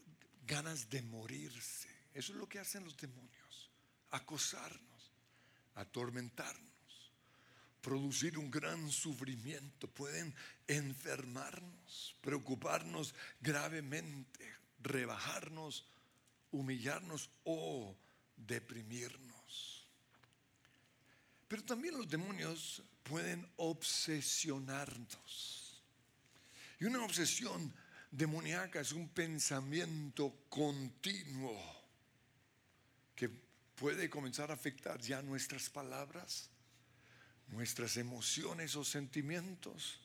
ganas 0.46 0.88
de 0.90 1.03
morirse. 1.03 1.88
Eso 2.14 2.33
es 2.33 2.38
lo 2.38 2.49
que 2.49 2.59
hacen 2.59 2.85
los 2.85 2.96
demonios, 2.96 3.70
acosarnos, 4.11 5.12
atormentarnos, 5.75 6.76
producir 7.87 8.37
un 8.37 8.51
gran 8.51 8.90
sufrimiento, 8.90 9.87
pueden 9.87 10.35
enfermarnos, 10.66 12.16
preocuparnos 12.20 13.14
gravemente, 13.40 14.44
rebajarnos, 14.83 15.87
humillarnos 16.51 17.31
o 17.44 17.96
deprimirnos. 18.37 19.87
Pero 21.46 21.62
también 21.62 21.96
los 21.96 22.09
demonios 22.09 22.83
pueden 23.05 23.49
obsesionarnos. 23.55 25.81
Y 26.81 26.87
una 26.87 27.05
obsesión 27.05 27.72
demoníaca 28.11 28.81
es 28.81 28.90
un 28.90 29.09
pensamiento 29.11 30.35
continuo 30.49 31.57
que 33.14 33.31
puede 33.77 34.11
comenzar 34.11 34.51
a 34.51 34.55
afectar 34.55 35.01
ya 35.01 35.22
nuestras 35.22 35.70
palabras, 35.70 36.51
nuestras 37.49 37.97
emociones 37.97 38.77
o 38.77 38.85
sentimientos, 38.85 39.99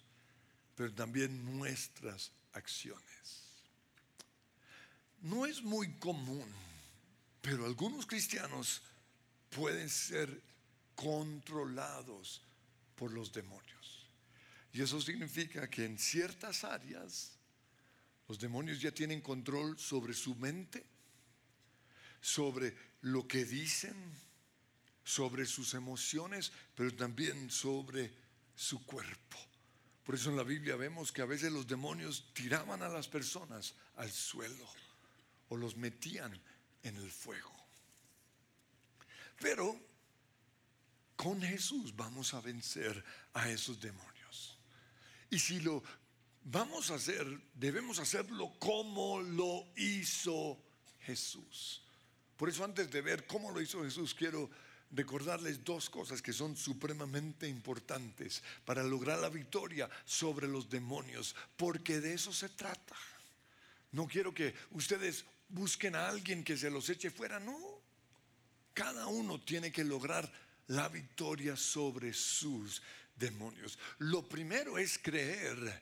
pero 0.75 0.93
también 0.93 1.45
nuestras 1.57 2.31
acciones. 2.53 3.43
No 5.21 5.45
es 5.45 5.61
muy 5.61 5.93
común, 5.93 6.47
pero 7.41 7.65
algunos 7.65 8.05
cristianos 8.05 8.81
pueden 9.49 9.89
ser 9.89 10.41
controlados 10.95 12.41
por 12.95 13.11
los 13.11 13.31
demonios. 13.31 14.07
Y 14.73 14.81
eso 14.81 15.01
significa 15.01 15.69
que 15.69 15.85
en 15.85 15.97
ciertas 15.97 16.63
áreas 16.63 17.33
los 18.27 18.39
demonios 18.39 18.79
ya 18.79 18.91
tienen 18.91 19.21
control 19.21 19.77
sobre 19.77 20.13
su 20.13 20.35
mente, 20.35 20.85
sobre 22.21 22.75
lo 23.01 23.27
que 23.27 23.43
dicen, 23.43 23.95
sobre 25.03 25.45
sus 25.45 25.73
emociones, 25.73 26.51
pero 26.75 26.93
también 26.95 27.49
sobre 27.49 28.13
su 28.55 28.85
cuerpo. 28.85 29.37
Por 30.03 30.15
eso 30.15 30.29
en 30.29 30.37
la 30.37 30.43
Biblia 30.43 30.75
vemos 30.75 31.11
que 31.11 31.21
a 31.21 31.25
veces 31.25 31.51
los 31.51 31.67
demonios 31.67 32.31
tiraban 32.33 32.81
a 32.81 32.89
las 32.89 33.07
personas 33.07 33.75
al 33.95 34.11
suelo 34.11 34.67
o 35.49 35.57
los 35.57 35.75
metían 35.75 36.39
en 36.83 36.97
el 36.97 37.11
fuego. 37.11 37.51
Pero 39.39 39.79
con 41.15 41.41
Jesús 41.41 41.95
vamos 41.95 42.33
a 42.33 42.41
vencer 42.41 43.03
a 43.33 43.49
esos 43.49 43.79
demonios. 43.79 44.57
Y 45.29 45.39
si 45.39 45.59
lo 45.59 45.83
vamos 46.43 46.91
a 46.91 46.95
hacer, 46.95 47.25
debemos 47.53 47.99
hacerlo 47.99 48.53
como 48.59 49.21
lo 49.21 49.67
hizo 49.75 50.61
Jesús. 51.01 51.83
Por 52.37 52.49
eso 52.49 52.63
antes 52.63 52.89
de 52.89 53.01
ver 53.01 53.27
cómo 53.27 53.51
lo 53.51 53.61
hizo 53.61 53.83
Jesús, 53.83 54.15
quiero 54.15 54.49
recordarles 54.91 55.63
dos 55.63 55.89
cosas 55.89 56.21
que 56.21 56.33
son 56.33 56.55
supremamente 56.55 57.47
importantes 57.47 58.43
para 58.65 58.83
lograr 58.83 59.19
la 59.19 59.29
victoria 59.29 59.89
sobre 60.05 60.47
los 60.47 60.69
demonios, 60.69 61.35
porque 61.57 61.99
de 61.99 62.13
eso 62.13 62.33
se 62.33 62.49
trata. 62.49 62.95
No 63.91 64.07
quiero 64.07 64.33
que 64.33 64.53
ustedes 64.71 65.25
busquen 65.49 65.95
a 65.95 66.07
alguien 66.07 66.43
que 66.43 66.57
se 66.57 66.69
los 66.69 66.89
eche 66.89 67.09
fuera, 67.09 67.39
no. 67.39 67.59
Cada 68.73 69.07
uno 69.07 69.39
tiene 69.41 69.71
que 69.71 69.83
lograr 69.83 70.31
la 70.67 70.87
victoria 70.87 71.55
sobre 71.57 72.13
sus 72.13 72.81
demonios. 73.15 73.77
Lo 73.99 74.27
primero 74.27 74.77
es 74.77 74.97
creer 74.97 75.81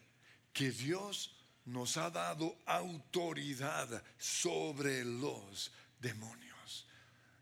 que 0.51 0.71
Dios 0.71 1.35
nos 1.65 1.97
ha 1.97 2.09
dado 2.09 2.57
autoridad 2.65 4.03
sobre 4.17 5.05
los 5.05 5.71
demonios. 5.99 6.87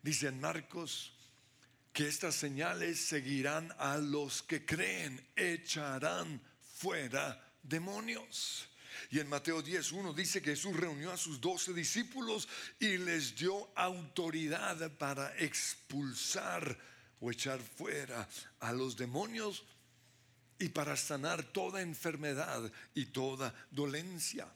Dice 0.03 0.27
en 0.27 0.39
Marcos 0.39 1.16
que 1.97 2.07
estas 2.07 2.35
señales 2.35 2.99
seguirán 2.99 3.73
a 3.79 3.97
los 3.97 4.43
que 4.43 4.63
creen, 4.63 5.19
echarán 5.35 6.39
fuera 6.75 7.43
demonios. 7.63 8.69
Y 9.09 9.17
en 9.19 9.27
Mateo 9.27 9.63
10.1 9.63 10.13
dice 10.13 10.39
que 10.39 10.51
Jesús 10.51 10.77
reunió 10.77 11.11
a 11.11 11.17
sus 11.17 11.41
doce 11.41 11.73
discípulos 11.73 12.47
y 12.79 12.99
les 12.99 13.35
dio 13.35 13.71
autoridad 13.73 14.91
para 14.99 15.35
expulsar 15.39 16.77
o 17.19 17.31
echar 17.31 17.59
fuera 17.59 18.29
a 18.59 18.71
los 18.73 18.95
demonios 18.95 19.65
y 20.59 20.69
para 20.69 20.95
sanar 20.95 21.51
toda 21.51 21.81
enfermedad 21.81 22.71
y 22.93 23.07
toda 23.07 23.51
dolencia. 23.71 24.47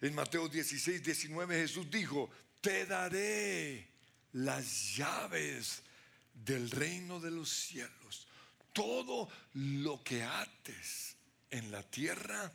En 0.00 0.14
Mateo 0.14 0.48
16, 0.48 1.04
19 1.04 1.60
Jesús 1.60 1.90
dijo, 1.90 2.30
te 2.62 2.86
daré 2.86 3.86
las 4.32 4.96
llaves 4.96 5.82
del 6.44 6.70
reino 6.70 7.18
de 7.18 7.30
los 7.30 7.48
cielos. 7.48 8.26
Todo 8.72 9.28
lo 9.54 10.02
que 10.02 10.22
ates 10.22 11.16
en 11.50 11.70
la 11.70 11.82
tierra 11.82 12.52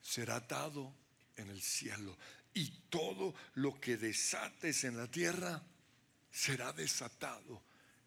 será 0.00 0.36
atado 0.36 0.92
en 1.36 1.48
el 1.50 1.62
cielo. 1.62 2.16
Y 2.52 2.68
todo 2.88 3.34
lo 3.54 3.80
que 3.80 3.96
desates 3.96 4.84
en 4.84 4.96
la 4.96 5.10
tierra 5.10 5.62
será 6.30 6.72
desatado 6.72 7.62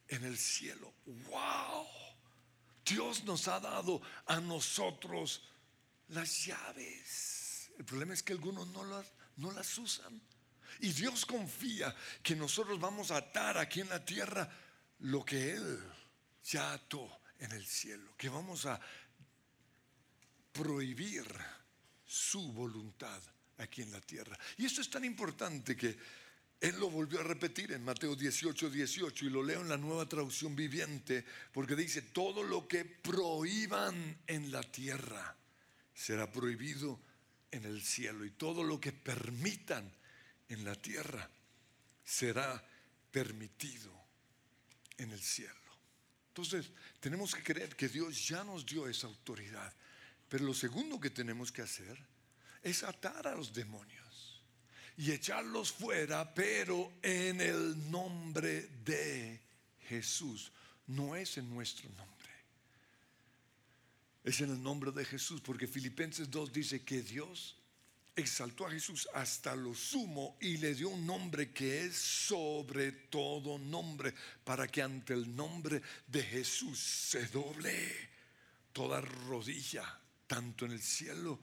en 0.08 0.24
el 0.24 0.38
cielo. 0.38 0.94
¡Wow! 1.06 1.88
Dios 2.86 3.24
nos 3.24 3.48
ha 3.48 3.60
dado 3.60 4.02
a 4.26 4.40
nosotros 4.40 5.44
las 6.10 6.46
llaves. 6.46 7.72
El 7.78 7.86
problema 7.86 8.14
es 8.14 8.24
que 8.24 8.34
algunos 8.34 8.68
no 8.70 8.84
las, 8.84 9.06
no 9.38 9.52
las 9.52 9.78
usan. 9.78 10.20
Y 10.80 10.92
Dios 10.94 11.26
confía 11.26 11.96
que 12.22 12.36
nosotros 12.36 12.80
vamos 12.80 13.12
a 13.12 13.18
atar 13.18 13.58
aquí 13.58 13.82
en 13.82 13.90
la 13.90 14.04
tierra 14.04 14.50
lo 15.00 15.24
que 15.24 15.52
Él 15.52 15.80
ya 16.44 16.74
ató 16.74 17.22
en 17.40 17.52
el 17.52 17.66
cielo. 17.66 18.16
Que 18.18 18.30
vamos 18.30 18.66
a 18.66 18.80
prohibir 20.52 21.26
su 22.06 22.52
voluntad 22.52 23.22
aquí 23.58 23.82
en 23.82 23.92
la 23.92 24.02
tierra. 24.02 24.38
Y 24.58 24.66
esto 24.66 24.82
es 24.82 24.90
tan 24.90 25.06
importante 25.06 25.76
que 25.76 25.98
él 26.60 26.78
lo 26.78 26.90
volvió 26.90 27.22
a 27.22 27.24
repetir 27.24 27.72
en 27.72 27.86
Mateo 27.86 28.16
18, 28.16 28.70
18 28.70 29.26
y 29.26 29.30
lo 29.30 29.42
leo 29.42 29.62
en 29.62 29.70
la 29.70 29.78
nueva 29.78 30.08
traducción 30.08 30.56
viviente 30.56 31.24
porque 31.54 31.76
dice, 31.76 32.02
todo 32.02 32.44
lo 32.44 32.68
que 32.68 32.84
prohíban 32.84 34.18
en 34.28 34.52
la 34.52 34.62
tierra 34.62 35.38
será 35.94 36.30
prohibido 36.30 37.00
en 37.52 37.64
el 37.64 37.82
cielo 37.82 38.26
y 38.26 38.32
todo 38.32 38.64
lo 38.64 38.80
que 38.80 38.92
permitan 38.92 39.90
en 40.50 40.66
la 40.66 40.76
tierra 40.76 41.30
será 42.04 42.64
permitido 43.12 43.92
en 44.98 45.12
el 45.12 45.22
cielo. 45.22 45.54
Entonces, 46.30 46.72
tenemos 47.00 47.34
que 47.34 47.44
creer 47.44 47.76
que 47.76 47.88
Dios 47.88 48.28
ya 48.28 48.44
nos 48.44 48.66
dio 48.66 48.88
esa 48.88 49.08
autoridad. 49.08 49.74
Pero 50.28 50.46
lo 50.46 50.54
segundo 50.54 51.00
que 51.00 51.10
tenemos 51.10 51.52
que 51.52 51.62
hacer 51.62 51.98
es 52.62 52.84
atar 52.84 53.28
a 53.28 53.36
los 53.36 53.54
demonios 53.54 54.42
y 54.98 55.12
echarlos 55.12 55.72
fuera, 55.72 56.34
pero 56.34 56.92
en 57.02 57.42
el 57.42 57.90
nombre 57.90 58.68
de 58.84 59.42
Jesús. 59.88 60.52
No 60.88 61.16
es 61.16 61.38
en 61.38 61.50
nuestro 61.50 61.90
nombre. 61.90 62.30
Es 64.24 64.42
en 64.42 64.52
el 64.52 64.62
nombre 64.62 64.92
de 64.92 65.06
Jesús, 65.06 65.42
porque 65.42 65.68
Filipenses 65.68 66.30
2 66.30 66.52
dice 66.52 66.84
que 66.84 67.02
Dios 67.02 67.56
exaltó 68.20 68.68
a 68.68 68.72
Jesús 68.72 69.08
hasta 69.14 69.56
lo 69.56 69.74
sumo 69.74 70.38
y 70.42 70.58
le 70.58 70.76
dio 70.76 70.90
un 70.90 71.06
nombre 71.06 71.52
que 71.52 71.86
es 71.86 71.96
sobre 71.96 72.92
todo 72.92 73.58
nombre, 73.58 74.14
para 74.44 74.68
que 74.68 74.82
ante 74.82 75.14
el 75.14 75.36
nombre 75.36 75.82
de 76.08 76.24
Jesús 76.24 76.80
se 76.80 77.26
doble 77.28 78.10
toda 78.74 79.02
rodilla, 79.02 80.00
tanto 80.28 80.66
en 80.66 80.72
el 80.72 80.82
cielo, 80.82 81.40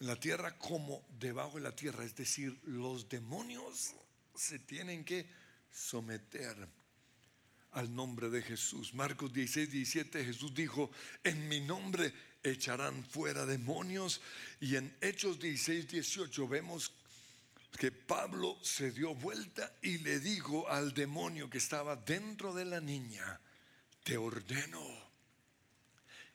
en 0.00 0.06
la 0.06 0.16
tierra, 0.16 0.56
como 0.58 1.06
debajo 1.18 1.56
de 1.56 1.62
la 1.62 1.76
tierra. 1.76 2.04
Es 2.04 2.14
decir, 2.14 2.58
los 2.64 3.08
demonios 3.08 3.94
se 4.34 4.58
tienen 4.58 5.04
que 5.04 5.28
someter 5.70 6.68
al 7.72 7.94
nombre 7.94 8.30
de 8.30 8.42
Jesús. 8.42 8.94
Marcos 8.94 9.32
16, 9.32 9.70
17, 9.70 10.24
Jesús 10.24 10.54
dijo, 10.54 10.90
en 11.22 11.48
mi 11.48 11.60
nombre 11.60 12.12
echarán 12.44 13.04
fuera 13.04 13.46
demonios. 13.46 14.20
Y 14.60 14.76
en 14.76 14.94
Hechos 15.00 15.40
16, 15.40 15.88
18 15.88 16.46
vemos 16.46 16.92
que 17.78 17.90
Pablo 17.90 18.56
se 18.62 18.92
dio 18.92 19.14
vuelta 19.14 19.74
y 19.82 19.98
le 19.98 20.20
dijo 20.20 20.68
al 20.68 20.94
demonio 20.94 21.50
que 21.50 21.58
estaba 21.58 21.96
dentro 21.96 22.54
de 22.54 22.64
la 22.64 22.80
niña, 22.80 23.40
te 24.04 24.16
ordeno 24.16 24.80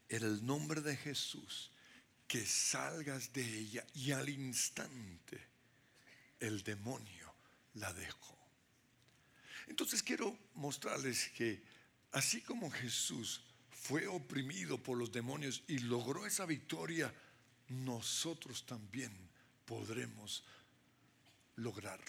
en 0.09 0.23
el 0.23 0.45
nombre 0.45 0.81
de 0.81 0.97
Jesús 0.97 1.71
que 2.27 2.45
salgas 2.45 3.31
de 3.31 3.43
ella. 3.43 3.85
Y 3.93 4.11
al 4.11 4.27
instante 4.27 5.47
el 6.39 6.63
demonio 6.63 7.33
la 7.75 7.93
dejó. 7.93 8.37
Entonces 9.67 10.01
quiero 10.01 10.37
mostrarles 10.55 11.29
que 11.29 11.61
así 12.11 12.41
como 12.41 12.71
Jesús 12.71 13.41
fue 13.81 14.07
oprimido 14.07 14.77
por 14.77 14.97
los 14.97 15.11
demonios 15.11 15.63
y 15.67 15.79
logró 15.79 16.25
esa 16.25 16.45
victoria, 16.45 17.13
nosotros 17.69 18.65
también 18.65 19.11
podremos 19.65 20.43
lograrlo. 21.55 22.05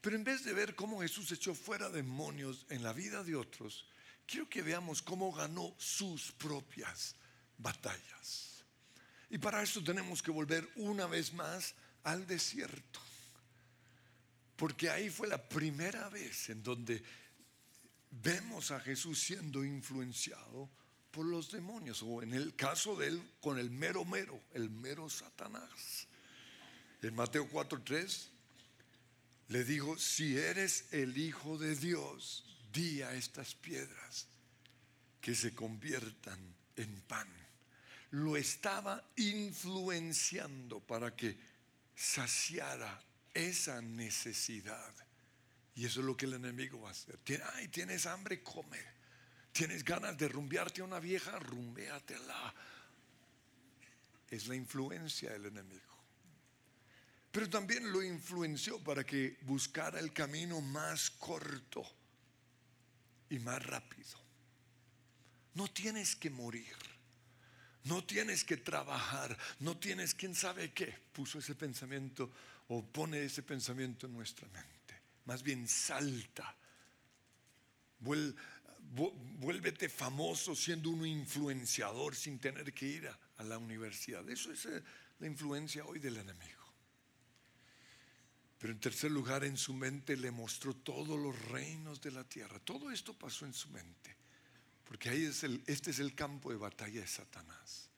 Pero 0.00 0.16
en 0.16 0.24
vez 0.24 0.44
de 0.44 0.52
ver 0.52 0.74
cómo 0.74 1.00
Jesús 1.00 1.30
echó 1.30 1.54
fuera 1.54 1.88
demonios 1.88 2.66
en 2.68 2.82
la 2.82 2.92
vida 2.92 3.22
de 3.22 3.36
otros, 3.36 3.86
quiero 4.26 4.48
que 4.48 4.62
veamos 4.62 5.00
cómo 5.00 5.32
ganó 5.32 5.74
sus 5.78 6.32
propias 6.32 7.14
batallas. 7.58 8.64
Y 9.30 9.38
para 9.38 9.62
eso 9.62 9.82
tenemos 9.82 10.20
que 10.22 10.32
volver 10.32 10.68
una 10.76 11.06
vez 11.06 11.32
más 11.32 11.74
al 12.02 12.26
desierto. 12.26 13.00
Porque 14.56 14.90
ahí 14.90 15.08
fue 15.10 15.28
la 15.28 15.48
primera 15.48 16.08
vez 16.08 16.50
en 16.50 16.62
donde 16.62 17.02
vemos 18.12 18.70
a 18.70 18.80
Jesús 18.80 19.18
siendo 19.20 19.64
influenciado 19.64 20.70
por 21.10 21.26
los 21.26 21.50
demonios, 21.50 22.02
o 22.02 22.22
en 22.22 22.32
el 22.32 22.54
caso 22.54 22.96
de 22.96 23.08
él, 23.08 23.22
con 23.40 23.58
el 23.58 23.70
mero 23.70 24.04
mero, 24.04 24.40
el 24.54 24.70
mero 24.70 25.10
Satanás. 25.10 26.06
En 27.02 27.14
Mateo 27.14 27.48
4:3 27.50 28.28
le 29.48 29.64
dijo, 29.64 29.98
si 29.98 30.38
eres 30.38 30.86
el 30.92 31.18
Hijo 31.18 31.58
de 31.58 31.76
Dios, 31.76 32.44
di 32.72 33.02
a 33.02 33.12
estas 33.14 33.54
piedras 33.54 34.26
que 35.20 35.34
se 35.34 35.54
conviertan 35.54 36.38
en 36.76 37.00
pan. 37.02 37.28
Lo 38.10 38.36
estaba 38.36 39.04
influenciando 39.16 40.80
para 40.80 41.14
que 41.14 41.36
saciara 41.94 43.02
esa 43.34 43.82
necesidad. 43.82 44.94
Y 45.74 45.86
eso 45.86 46.00
es 46.00 46.06
lo 46.06 46.16
que 46.16 46.26
el 46.26 46.34
enemigo 46.34 46.80
va 46.80 46.88
a 46.88 46.92
hacer. 46.92 47.18
Ay, 47.54 47.68
tienes 47.68 48.06
hambre, 48.06 48.42
come. 48.42 48.78
Tienes 49.52 49.84
ganas 49.84 50.16
de 50.16 50.28
rumbearte 50.28 50.80
a 50.80 50.84
una 50.84 50.98
vieja, 50.98 51.38
rumbeatela. 51.38 52.54
Es 54.30 54.46
la 54.48 54.54
influencia 54.54 55.30
del 55.30 55.46
enemigo. 55.46 55.92
Pero 57.30 57.48
también 57.48 57.90
lo 57.90 58.02
influenció 58.02 58.82
para 58.82 59.04
que 59.04 59.38
buscara 59.42 59.98
el 59.98 60.12
camino 60.12 60.60
más 60.60 61.10
corto 61.10 61.82
y 63.30 63.38
más 63.38 63.64
rápido. 63.64 64.20
No 65.54 65.68
tienes 65.68 66.14
que 66.16 66.28
morir. 66.28 66.76
No 67.84 68.04
tienes 68.04 68.44
que 68.44 68.58
trabajar. 68.58 69.36
No 69.60 69.78
tienes 69.78 70.14
quién 70.14 70.34
sabe 70.34 70.72
qué. 70.72 70.94
Puso 71.12 71.38
ese 71.38 71.54
pensamiento 71.54 72.30
o 72.68 72.84
pone 72.84 73.24
ese 73.24 73.42
pensamiento 73.42 74.06
en 74.06 74.12
nuestra 74.12 74.46
mente. 74.48 74.81
Más 75.24 75.42
bien 75.42 75.68
salta. 75.68 76.56
Vuélvete 78.00 79.88
famoso 79.88 80.54
siendo 80.54 80.90
un 80.90 81.06
influenciador 81.06 82.16
sin 82.16 82.38
tener 82.38 82.72
que 82.72 82.86
ir 82.86 83.08
a, 83.08 83.44
la 83.44 83.58
universidad. 83.58 84.28
Eso 84.30 84.52
es 84.52 84.66
eh, 84.66 84.82
la 85.18 85.26
influencia 85.26 85.84
hoy 85.84 85.98
del 85.98 86.16
enemigo. 86.16 86.62
Pero 88.58 88.72
en 88.72 88.78
tercer 88.78 89.10
lugar, 89.10 89.42
en 89.42 89.56
su 89.56 89.74
mente 89.74 90.16
le 90.16 90.30
mostró 90.30 90.76
todos 90.76 91.18
los 91.18 91.36
reinos 91.48 92.00
de 92.00 92.12
la 92.12 92.22
tierra. 92.22 92.60
Todo 92.60 92.92
esto 92.92 93.12
pasó 93.12 93.44
en 93.44 93.52
su 93.52 93.68
mente. 93.70 94.16
Porque 94.84 95.08
ahí 95.08 95.24
es 95.24 95.42
el, 95.42 95.64
este 95.66 95.90
es 95.90 95.98
el 95.98 96.14
campo 96.14 96.52
de 96.52 96.58
batalla 96.58 97.00
de 97.00 97.06
Satanás. 97.08 97.90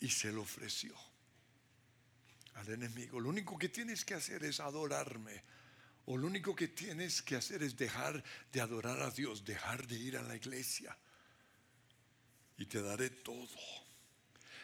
Y 0.00 0.08
se 0.08 0.32
lo 0.32 0.42
ofreció 0.42 0.94
al 2.54 2.68
enemigo. 2.70 3.20
Lo 3.20 3.28
único 3.28 3.58
que 3.58 3.68
tienes 3.68 4.04
que 4.04 4.14
hacer 4.14 4.44
es 4.44 4.60
adorarme. 4.60 5.42
O 6.10 6.16
lo 6.16 6.26
único 6.26 6.56
que 6.56 6.68
tienes 6.68 7.20
que 7.20 7.36
hacer 7.36 7.62
es 7.62 7.76
dejar 7.76 8.24
de 8.50 8.62
adorar 8.62 9.02
a 9.02 9.10
Dios, 9.10 9.44
dejar 9.44 9.86
de 9.86 9.96
ir 9.96 10.16
a 10.16 10.22
la 10.22 10.36
iglesia. 10.36 10.96
Y 12.56 12.64
te 12.64 12.80
daré 12.80 13.10
todo. 13.10 13.46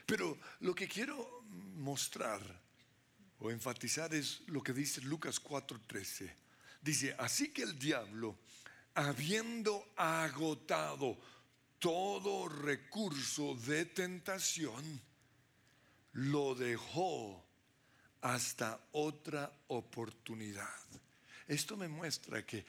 Pero 0.07 0.39
lo 0.61 0.75
que 0.75 0.89
quiero 0.89 1.45
mostrar 1.77 2.41
o 3.41 3.51
enfatizar 3.51 4.15
es 4.15 4.41
lo 4.47 4.63
que 4.63 4.73
dice 4.73 5.03
Lucas 5.03 5.39
4:13. 5.39 6.35
Dice, 6.81 7.15
así 7.19 7.53
que 7.53 7.65
el 7.65 7.79
diablo, 7.79 8.39
habiendo 8.95 9.93
agotado 9.97 11.19
todo 11.79 12.49
recurso 12.49 13.55
de 13.55 13.85
tentación, 13.85 14.99
lo 16.13 16.55
dejó 16.55 17.45
hasta 18.23 18.81
otra 18.93 19.53
oportunidad. 19.69 21.04
Esto 21.47 21.77
me 21.77 21.89
muestra 21.89 22.45
que 22.45 22.65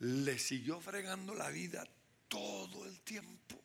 le 0.00 0.38
siguió 0.38 0.80
fregando 0.80 1.34
la 1.34 1.50
vida 1.50 1.86
todo 2.28 2.84
el 2.86 3.00
tiempo. 3.00 3.60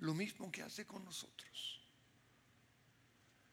Lo 0.00 0.14
mismo 0.14 0.50
que 0.50 0.62
hace 0.62 0.86
con 0.86 1.04
nosotros. 1.04 1.80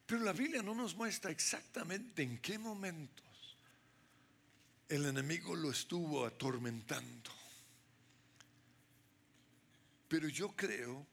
Pero 0.05 0.23
la 0.23 0.33
Biblia 0.33 0.61
no 0.61 0.75
nos 0.75 0.95
muestra 0.95 1.31
exactamente 1.31 2.23
en 2.23 2.39
qué 2.39 2.57
momentos 2.57 3.25
el 4.89 5.05
enemigo 5.05 5.55
lo 5.55 5.71
estuvo 5.71 6.25
atormentando. 6.25 7.31
Pero 10.09 10.27
yo 10.27 10.53
creo 10.53 11.07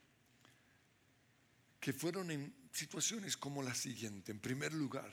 que 1.79 1.93
fueron 1.93 2.33
en 2.33 2.53
situaciones 2.73 3.37
como 3.37 3.63
la 3.63 3.75
siguiente. 3.75 4.33
En 4.33 4.41
primer 4.41 4.75
lugar, 4.75 5.13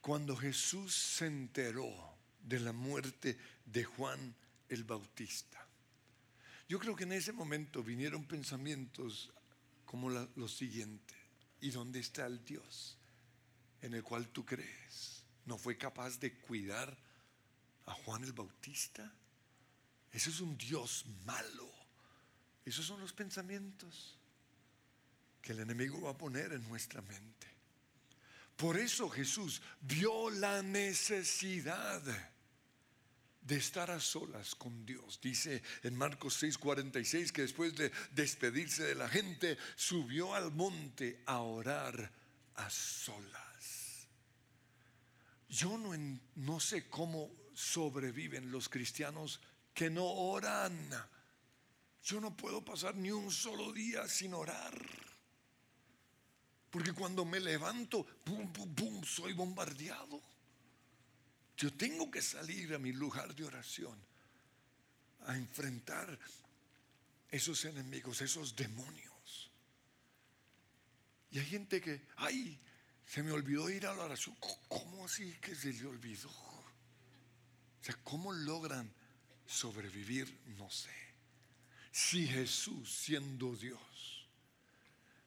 cuando 0.00 0.34
Jesús 0.34 0.94
se 0.94 1.26
enteró 1.26 2.17
de 2.48 2.60
la 2.60 2.72
muerte 2.72 3.38
de 3.66 3.84
Juan 3.84 4.34
el 4.68 4.84
Bautista. 4.84 5.66
Yo 6.68 6.78
creo 6.78 6.96
que 6.96 7.04
en 7.04 7.12
ese 7.12 7.32
momento 7.32 7.82
vinieron 7.82 8.24
pensamientos 8.24 9.30
como 9.84 10.10
la- 10.10 10.28
lo 10.36 10.48
siguiente. 10.48 11.14
¿Y 11.60 11.70
dónde 11.70 11.98
está 11.98 12.26
el 12.26 12.44
Dios 12.44 12.96
en 13.82 13.94
el 13.94 14.02
cual 14.02 14.28
tú 14.28 14.44
crees? 14.44 15.22
¿No 15.44 15.58
fue 15.58 15.76
capaz 15.76 16.18
de 16.18 16.32
cuidar 16.38 16.96
a 17.86 17.92
Juan 17.94 18.24
el 18.24 18.32
Bautista? 18.32 19.12
Ese 20.12 20.30
es 20.30 20.40
un 20.40 20.56
Dios 20.56 21.04
malo. 21.24 21.70
Esos 22.64 22.84
son 22.86 23.00
los 23.00 23.12
pensamientos 23.12 24.18
que 25.40 25.52
el 25.52 25.60
enemigo 25.60 26.00
va 26.02 26.10
a 26.10 26.18
poner 26.18 26.52
en 26.52 26.68
nuestra 26.68 27.00
mente. 27.02 27.46
Por 28.56 28.76
eso 28.78 29.08
Jesús 29.08 29.62
vio 29.80 30.30
la 30.30 30.62
necesidad 30.62 32.02
de 33.48 33.56
estar 33.56 33.90
a 33.90 33.98
solas 33.98 34.54
con 34.54 34.84
Dios. 34.84 35.18
Dice 35.22 35.62
en 35.82 35.96
Marcos 35.96 36.42
6:46 36.42 37.32
que 37.32 37.42
después 37.42 37.74
de 37.74 37.90
despedirse 38.12 38.84
de 38.84 38.94
la 38.94 39.08
gente, 39.08 39.56
subió 39.74 40.34
al 40.34 40.52
monte 40.52 41.22
a 41.24 41.40
orar 41.40 42.12
a 42.56 42.68
solas. 42.68 44.06
Yo 45.48 45.78
no, 45.78 45.92
no 46.34 46.60
sé 46.60 46.90
cómo 46.90 47.30
sobreviven 47.54 48.52
los 48.52 48.68
cristianos 48.68 49.40
que 49.72 49.88
no 49.88 50.04
oran. 50.04 50.90
Yo 52.02 52.20
no 52.20 52.36
puedo 52.36 52.62
pasar 52.62 52.96
ni 52.96 53.10
un 53.10 53.30
solo 53.30 53.72
día 53.72 54.06
sin 54.08 54.34
orar. 54.34 54.78
Porque 56.68 56.92
cuando 56.92 57.24
me 57.24 57.40
levanto, 57.40 58.04
pum, 58.24 58.52
pum, 58.52 58.74
pum, 58.74 59.02
soy 59.04 59.32
bombardeado. 59.32 60.20
Yo 61.58 61.72
tengo 61.72 62.08
que 62.08 62.22
salir 62.22 62.72
a 62.72 62.78
mi 62.78 62.92
lugar 62.92 63.34
de 63.34 63.44
oración 63.44 63.98
a 65.26 65.36
enfrentar 65.36 66.16
esos 67.28 67.64
enemigos, 67.64 68.22
esos 68.22 68.54
demonios. 68.54 69.50
Y 71.32 71.40
hay 71.40 71.46
gente 71.46 71.80
que, 71.80 72.06
ay, 72.16 72.60
se 73.04 73.24
me 73.24 73.32
olvidó 73.32 73.68
ir 73.70 73.88
a 73.88 73.94
la 73.94 74.04
oración. 74.04 74.36
¿Cómo 74.68 75.06
así 75.06 75.32
que 75.40 75.56
se 75.56 75.72
le 75.72 75.84
olvidó? 75.86 76.30
O 76.30 77.82
sea, 77.82 77.98
¿cómo 78.04 78.32
logran 78.32 78.94
sobrevivir? 79.44 80.32
No 80.58 80.70
sé. 80.70 80.94
Si 81.90 82.24
Jesús, 82.28 82.88
siendo 82.88 83.56
Dios, 83.56 84.28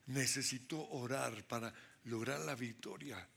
necesitó 0.06 0.88
orar 0.91 1.46
para 1.46 1.74
lograr 2.06 2.39
la 2.39 2.56
victoria 2.56 3.28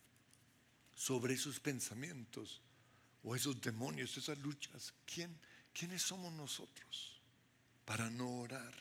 sobre 0.95 1.35
esos 1.35 1.59
pensamientos 1.59 2.63
o 3.25 3.35
esos 3.35 3.61
demonios, 3.61 4.17
esas 4.17 4.39
luchas, 4.39 4.93
¿quién, 5.07 5.37
¿quiénes 5.73 6.03
somos 6.03 6.33
nosotros 6.33 7.21
para 7.85 8.11
no 8.11 8.41
orar? 8.41 8.75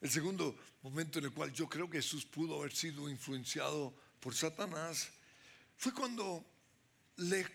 El 0.00 0.10
segundo 0.10 0.58
momento 0.82 1.18
en 1.18 1.26
el 1.26 1.32
cual 1.32 1.52
yo 1.52 1.68
creo 1.68 1.88
que 1.88 1.98
Jesús 1.98 2.24
pudo 2.24 2.58
haber 2.58 2.74
sido 2.74 3.08
influenciado 3.10 3.94
por 4.18 4.34
Satanás 4.34 5.10
fue 5.76 5.92
cuando 5.92 6.44
le, 7.16 7.46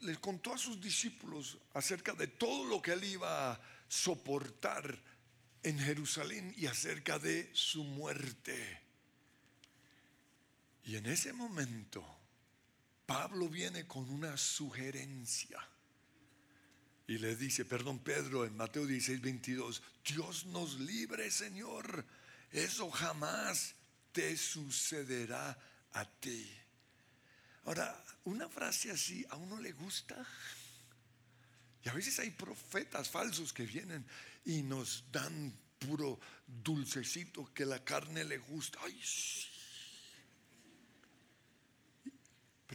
le 0.00 0.16
contó 0.20 0.52
a 0.52 0.58
sus 0.58 0.80
discípulos 0.80 1.58
acerca 1.72 2.12
de 2.12 2.26
todo 2.26 2.66
lo 2.66 2.82
que 2.82 2.92
él 2.92 3.04
iba 3.04 3.52
a 3.52 3.60
soportar 3.88 5.02
en 5.62 5.78
Jerusalén 5.78 6.54
y 6.58 6.66
acerca 6.66 7.18
de 7.18 7.50
su 7.54 7.84
muerte. 7.84 8.82
Y 10.84 10.96
en 10.96 11.06
ese 11.06 11.32
momento, 11.32 12.15
Pablo 13.06 13.48
viene 13.48 13.86
con 13.86 14.10
una 14.10 14.36
sugerencia. 14.36 15.60
Y 17.06 17.18
le 17.18 17.36
dice, 17.36 17.64
perdón, 17.64 18.00
Pedro, 18.00 18.44
en 18.44 18.56
Mateo 18.56 18.84
16, 18.84 19.20
22, 19.20 19.82
Dios 20.04 20.46
nos 20.46 20.80
libre, 20.80 21.30
Señor. 21.30 22.04
Eso 22.50 22.90
jamás 22.90 23.76
te 24.10 24.36
sucederá 24.36 25.56
a 25.92 26.04
ti. 26.04 26.50
Ahora, 27.64 28.04
una 28.24 28.48
frase 28.48 28.90
así, 28.90 29.24
¿a 29.30 29.36
uno 29.36 29.60
le 29.60 29.72
gusta? 29.72 30.26
Y 31.84 31.88
a 31.88 31.92
veces 31.92 32.18
hay 32.18 32.30
profetas 32.30 33.08
falsos 33.08 33.52
que 33.52 33.64
vienen 33.64 34.04
y 34.44 34.62
nos 34.62 35.04
dan 35.12 35.56
puro 35.78 36.18
dulcecito 36.44 37.52
que 37.54 37.64
la 37.64 37.84
carne 37.84 38.24
le 38.24 38.38
gusta. 38.38 38.80
Ay, 38.82 39.00
sí. 39.00 39.55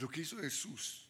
Pero 0.01 0.09
¿qué 0.09 0.21
hizo 0.21 0.37
Jesús? 0.37 1.07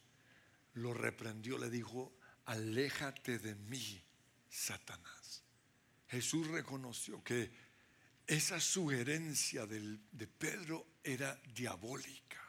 Lo 0.73 0.93
reprendió, 0.93 1.57
le 1.57 1.69
dijo, 1.69 2.11
aléjate 2.43 3.39
de 3.39 3.55
mí, 3.55 4.03
Satanás. 4.49 5.43
Jesús 6.09 6.45
reconoció 6.47 7.23
que 7.23 7.49
esa 8.27 8.59
sugerencia 8.59 9.65
de 9.65 10.27
Pedro 10.27 10.85
era 11.05 11.41
diabólica. 11.55 12.45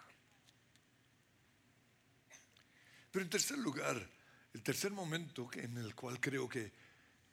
Pero 3.12 3.22
en 3.22 3.30
tercer 3.30 3.58
lugar, 3.58 4.10
el 4.52 4.62
tercer 4.64 4.90
momento 4.90 5.48
en 5.54 5.78
el 5.78 5.94
cual 5.94 6.18
creo 6.18 6.48
que 6.48 6.72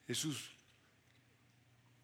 Jesús 0.05 0.51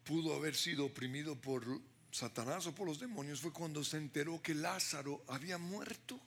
pudo 0.02 0.34
haber 0.34 0.56
sido 0.56 0.86
oprimido 0.86 1.40
por 1.40 1.80
Satanás 2.10 2.66
o 2.66 2.74
por 2.74 2.88
los 2.88 2.98
demonios 2.98 3.42
fue 3.42 3.52
cuando 3.52 3.84
se 3.84 3.98
enteró 3.98 4.42
que 4.42 4.56
Lázaro 4.56 5.22
había 5.28 5.56
muerto. 5.56 6.20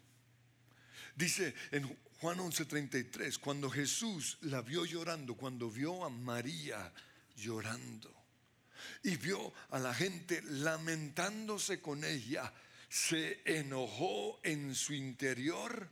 Dice 1.19 1.53
en 1.71 1.86
Juan 2.21 2.39
11:33, 2.39 3.39
cuando 3.39 3.69
Jesús 3.69 4.38
la 4.43 4.62
vio 4.62 4.86
llorando, 4.86 5.36
cuando 5.36 5.69
vio 5.69 6.05
a 6.05 6.10
María 6.10 6.93
llorando 7.36 8.10
y 9.03 9.17
vio 9.17 9.53
a 9.71 9.79
la 9.79 9.93
gente 9.93 10.41
lamentándose 10.43 11.82
con 11.82 12.05
ella, 12.05 12.53
se 12.88 13.41
enojó 13.43 14.39
en 14.43 14.73
su 14.73 14.93
interior 14.93 15.89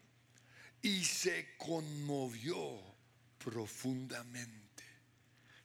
y 0.82 1.04
se 1.04 1.58
conmovió 1.58 2.80
profundamente. 3.38 4.86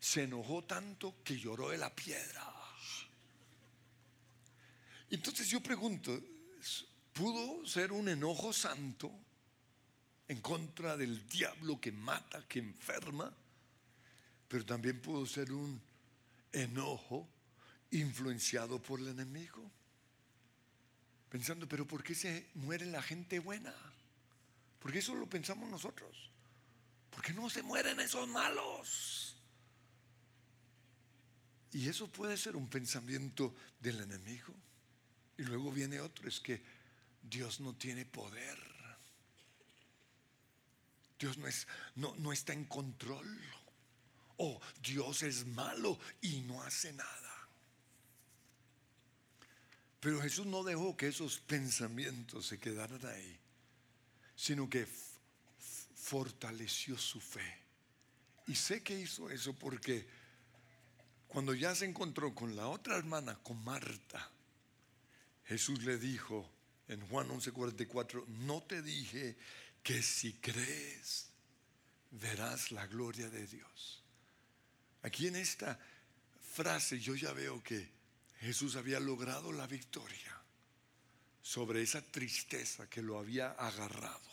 Se 0.01 0.25
enojó 0.25 0.64
tanto 0.64 1.22
que 1.22 1.38
lloró 1.38 1.70
de 1.70 1.79
la 1.79 1.94
piedra. 1.94 2.53
Entonces 5.09 5.46
yo 5.46 5.62
pregunto, 5.62 6.20
¿pudo 7.12 7.64
ser 7.64 7.92
un 7.92 8.09
enojo 8.09 8.53
santo 8.53 9.12
en 10.33 10.40
contra 10.40 10.97
del 10.97 11.29
diablo 11.29 11.79
que 11.79 11.92
mata, 11.92 12.42
que 12.49 12.59
enferma? 12.59 13.31
Pero 14.49 14.64
también 14.64 15.01
pudo 15.01 15.27
ser 15.27 15.53
un 15.53 15.81
enojo 16.51 17.29
influenciado 17.90 18.81
por 18.81 19.01
el 19.01 19.09
enemigo. 19.09 19.71
Pensando, 21.29 21.68
pero 21.68 21.87
¿por 21.87 22.03
qué 22.03 22.14
se 22.14 22.49
muere 22.55 22.87
la 22.87 23.03
gente 23.03 23.38
buena? 23.40 23.75
Porque 24.79 25.01
eso 25.01 25.14
lo 25.14 25.29
pensamos 25.29 25.71
nosotros. 25.71 26.31
¿Por 27.11 27.23
qué 27.23 27.35
no 27.35 27.51
se 27.51 27.62
mueren 27.62 28.01
esos 28.01 28.27
malos? 28.27 29.37
Y 31.73 31.88
eso 31.88 32.11
puede 32.11 32.38
ser 32.38 32.57
un 32.57 32.68
pensamiento 32.68 33.55
del 33.81 34.01
enemigo. 34.01 34.55
Y 35.37 35.42
luego 35.42 35.71
viene 35.71 36.01
otro, 36.01 36.27
es 36.27 36.40
que 36.40 36.62
Dios 37.23 37.61
no 37.61 37.75
tiene 37.75 38.07
poder. 38.07 38.72
Dios 41.23 41.39
no, 41.39 41.47
es, 41.47 41.69
no, 41.95 42.17
no 42.17 42.33
está 42.33 42.53
en 42.53 42.65
control. 42.65 43.41
O 44.39 44.61
Dios 44.83 45.23
es 45.23 45.47
malo 45.47 45.97
y 46.21 46.41
no 46.41 46.63
hace 46.63 46.93
nada. 46.93 47.49
Pero 50.01 50.21
Jesús 50.21 50.47
no 50.47 50.65
dejó 50.65 50.97
que 50.97 51.07
esos 51.07 51.39
pensamientos 51.39 52.47
se 52.49 52.59
quedaran 52.59 53.07
ahí, 53.07 53.39
sino 54.35 54.69
que 54.69 54.89
fortaleció 55.95 56.99
su 56.99 57.21
fe. 57.21 57.61
Y 58.49 58.57
sé 58.57 58.83
que 58.83 58.99
hizo 58.99 59.31
eso 59.31 59.53
porque 59.55 60.05
cuando 61.29 61.55
ya 61.55 61.73
se 61.77 61.85
encontró 61.85 62.35
con 62.35 62.57
la 62.57 62.67
otra 62.67 62.97
hermana, 62.97 63.39
con 63.45 63.63
Marta, 63.63 64.29
Jesús 65.45 65.85
le 65.85 65.99
dijo 65.99 66.51
en 66.89 67.07
Juan 67.07 67.29
11:44, 67.29 68.27
no 68.27 68.61
te 68.65 68.83
dije 68.83 69.37
que 69.83 70.03
si 70.03 70.35
crees 70.35 71.29
verás 72.12 72.71
la 72.71 72.87
gloria 72.87 73.29
de 73.29 73.47
Dios. 73.47 74.03
Aquí 75.03 75.27
en 75.27 75.37
esta 75.37 75.79
frase 76.53 77.01
yo 77.01 77.14
ya 77.14 77.33
veo 77.33 77.62
que 77.62 77.90
Jesús 78.40 78.77
había 78.77 79.01
logrado 79.01 79.53
la 79.53 79.66
victoria 79.66 80.38
sobre 81.40 81.83
esa 81.83 82.03
tristeza 82.03 82.88
que 82.88 83.03
lo 83.03 83.18
había 83.18 83.53
agarrado. 83.53 84.31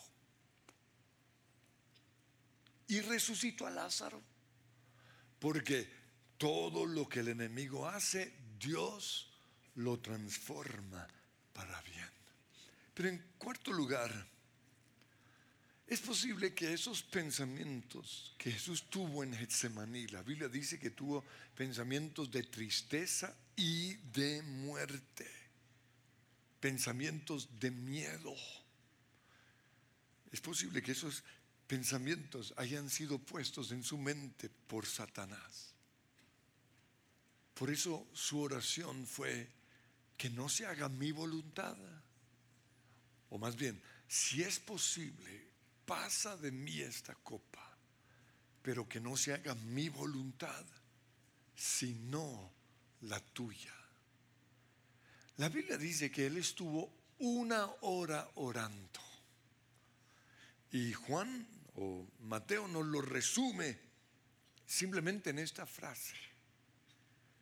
Y 2.88 3.02
resucitó 3.02 3.68
a 3.68 3.72
Lázaro. 3.72 4.22
Porque 5.40 5.90
todo 6.38 6.86
lo 6.86 7.08
que 7.08 7.22
el 7.22 7.30
enemigo 7.30 7.88
hace, 7.88 8.34
Dios 8.60 9.32
lo 9.76 10.00
transforma 10.00 11.08
para 11.54 11.82
bien. 11.84 12.10
Pero 12.94 13.10
en 13.10 13.24
cuarto 13.38 13.72
lugar, 13.72 14.28
Es 15.90 16.02
posible 16.02 16.54
que 16.54 16.72
esos 16.72 17.02
pensamientos 17.02 18.36
que 18.38 18.52
Jesús 18.52 18.92
tuvo 18.92 19.24
en 19.24 19.34
Getsemaní, 19.34 20.06
la 20.10 20.22
Biblia 20.22 20.48
dice 20.48 20.78
que 20.78 20.92
tuvo 20.92 21.26
pensamientos 21.56 22.30
de 22.30 22.44
tristeza 22.44 23.36
y 23.56 23.96
de 23.96 24.44
muerte, 24.44 25.28
pensamientos 26.60 27.50
de 27.60 27.72
miedo. 27.72 28.36
Es 30.32 30.40
posible 30.42 30.84
que 30.84 30.92
esos 30.92 31.24
pensamientos 31.66 32.54
hayan 32.58 32.88
sido 32.92 33.18
puestos 33.18 33.72
en 33.72 33.82
su 33.82 33.98
mente 33.98 34.48
por 34.68 34.86
Satanás. 34.86 35.74
Por 37.56 37.72
eso 37.72 38.08
su 38.14 38.40
oración 38.40 39.08
fue 39.08 39.50
que 40.16 40.30
no 40.30 40.50
se 40.50 40.68
haga 40.68 40.88
mi 40.88 41.12
voluntad. 41.12 41.76
O 43.32 43.40
más 43.40 43.56
bien, 43.56 43.82
si 44.08 44.44
es 44.44 44.60
posible, 44.60 45.49
pasa 45.90 46.38
de 46.38 46.52
mí 46.52 46.82
esta 46.82 47.16
copa, 47.16 47.76
pero 48.62 48.88
que 48.88 49.00
no 49.00 49.18
se 49.18 49.34
haga 49.34 49.56
mi 49.56 49.90
voluntad, 49.90 50.64
sino 51.56 52.52
la 53.02 53.20
tuya. 53.20 53.74
La 55.38 55.50
Biblia 55.50 55.80
dice 55.80 56.12
que 56.12 56.28
él 56.28 56.38
estuvo 56.38 56.94
una 57.18 57.66
hora 57.82 58.30
orando. 58.36 59.00
Y 60.72 60.94
Juan 60.94 61.48
o 61.74 62.06
Mateo 62.20 62.68
nos 62.68 62.86
lo 62.86 63.02
resume 63.02 63.80
simplemente 64.68 65.32
en 65.32 65.40
esta 65.40 65.66
frase. 65.66 66.16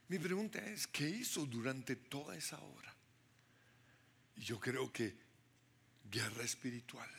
Mi 0.07 0.19
pregunta 0.19 0.59
es, 0.59 0.87
¿qué 0.87 1.09
hizo 1.09 1.45
durante 1.45 1.97
toda 1.97 2.37
esa 2.37 2.57
hora? 2.61 2.95
Y 4.37 4.41
yo 4.43 4.57
creo 4.57 4.89
que 4.93 5.17
guerra 6.09 6.45
espiritual. 6.45 7.09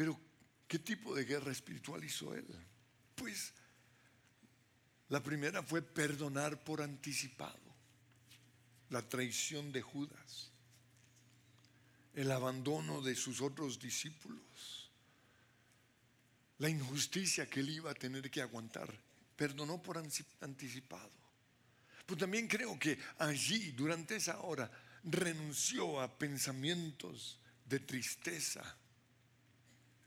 Pero, 0.00 0.18
¿qué 0.66 0.78
tipo 0.78 1.14
de 1.14 1.26
guerra 1.26 1.52
espiritual 1.52 2.02
hizo 2.02 2.34
él? 2.34 2.46
Pues, 3.14 3.52
la 5.10 5.22
primera 5.22 5.62
fue 5.62 5.82
perdonar 5.82 6.64
por 6.64 6.80
anticipado, 6.80 7.60
la 8.88 9.06
traición 9.06 9.70
de 9.72 9.82
Judas, 9.82 10.52
el 12.14 12.32
abandono 12.32 13.02
de 13.02 13.14
sus 13.14 13.42
otros 13.42 13.78
discípulos, 13.78 14.90
la 16.56 16.70
injusticia 16.70 17.44
que 17.50 17.60
él 17.60 17.68
iba 17.68 17.90
a 17.90 17.94
tener 17.94 18.30
que 18.30 18.40
aguantar, 18.40 18.90
perdonó 19.36 19.82
por 19.82 19.98
anticipado. 19.98 21.12
Pues 22.06 22.18
también 22.18 22.48
creo 22.48 22.78
que 22.78 22.98
allí, 23.18 23.72
durante 23.72 24.16
esa 24.16 24.40
hora, 24.40 24.70
renunció 25.04 26.00
a 26.00 26.18
pensamientos 26.18 27.38
de 27.66 27.80
tristeza, 27.80 28.79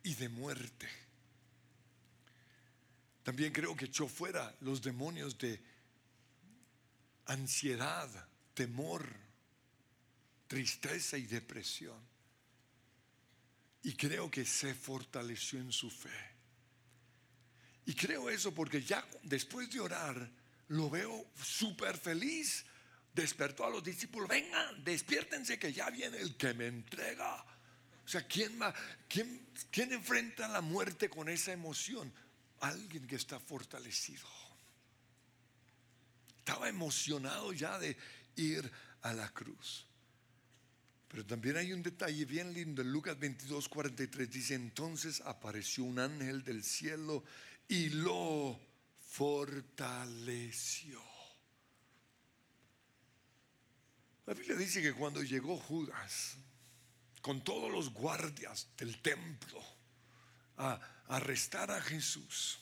y 0.04 0.14
de 0.16 0.30
muerte. 0.30 0.90
También 3.24 3.54
creo 3.54 3.76
que 3.76 3.86
echó 3.86 4.08
fuera 4.08 4.54
los 4.60 4.82
demonios 4.82 5.38
de 5.38 5.62
ansiedad, 7.26 8.10
temor, 8.54 9.08
tristeza 10.48 11.18
y 11.18 11.26
depresión. 11.26 12.00
Y 13.84 13.94
creo 13.94 14.30
que 14.30 14.46
se 14.46 14.74
fortaleció 14.74 15.60
en 15.60 15.72
su 15.72 15.90
fe. 15.90 16.34
Y 17.86 17.96
creo 17.96 18.30
eso 18.30 18.54
porque 18.54 18.82
ya 18.82 19.06
después 19.24 19.70
de 19.72 19.80
orar 19.80 20.32
lo 20.70 20.90
veo 20.90 21.32
súper 21.36 21.98
feliz. 21.98 22.66
Despertó 23.14 23.66
a 23.66 23.70
los 23.70 23.84
discípulos, 23.84 24.28
vengan, 24.28 24.84
despiértense 24.84 25.60
que 25.60 25.72
ya 25.72 25.90
viene 25.90 26.18
el 26.18 26.36
que 26.36 26.54
me 26.54 26.68
entrega 26.68 27.46
o 28.06 28.08
sea, 28.08 28.28
¿quién, 28.28 28.60
quién, 29.08 29.48
quién 29.72 29.94
enfrenta 29.94 30.48
la 30.48 30.62
muerte 30.62 31.10
con 31.10 31.30
esa 31.30 31.52
emoción? 31.54 32.12
Alguien 32.60 33.08
que 33.08 33.16
está 33.16 33.40
fortalecido. 33.40 34.28
Estaba 36.40 36.68
emocionado 36.68 37.54
ya 37.54 37.80
de 37.80 37.96
ir 38.36 38.70
a 39.02 39.14
la 39.14 39.30
cruz. 39.30 39.86
Pero 41.08 41.26
también 41.26 41.58
hay 41.58 41.72
un 41.72 41.84
detalle 41.84 42.26
bien 42.26 42.54
lindo. 42.54 42.82
En 42.82 42.92
Lucas 42.92 43.18
22, 43.20 43.70
43 43.70 44.30
dice, 44.30 44.56
entonces 44.56 45.22
apareció 45.22 45.84
un 45.84 46.00
ángel 46.00 46.44
del 46.44 46.64
cielo 46.64 47.24
y 47.68 47.90
lo 47.90 48.60
fortaleció. 49.08 51.00
La 54.26 54.34
Biblia 54.34 54.56
dice 54.56 54.82
que 54.82 54.94
cuando 54.94 55.22
llegó 55.22 55.58
Judas, 55.58 56.38
con 57.24 57.42
todos 57.42 57.72
los 57.72 57.94
guardias 57.94 58.68
del 58.78 59.02
templo 59.02 59.64
a 60.58 60.78
arrestar 61.08 61.72
a 61.72 61.82
Jesús. 61.82 62.60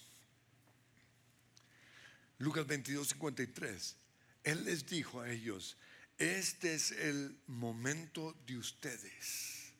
Lucas 2.37 2.67
22, 2.67 3.07
53. 3.09 3.95
Él 4.43 4.63
les 4.63 4.85
dijo 4.85 5.19
a 5.19 5.31
ellos, 5.31 5.77
este 6.15 6.75
es 6.75 6.91
el 6.91 7.35
momento 7.47 8.37
de 8.45 8.57
ustedes, 8.59 9.73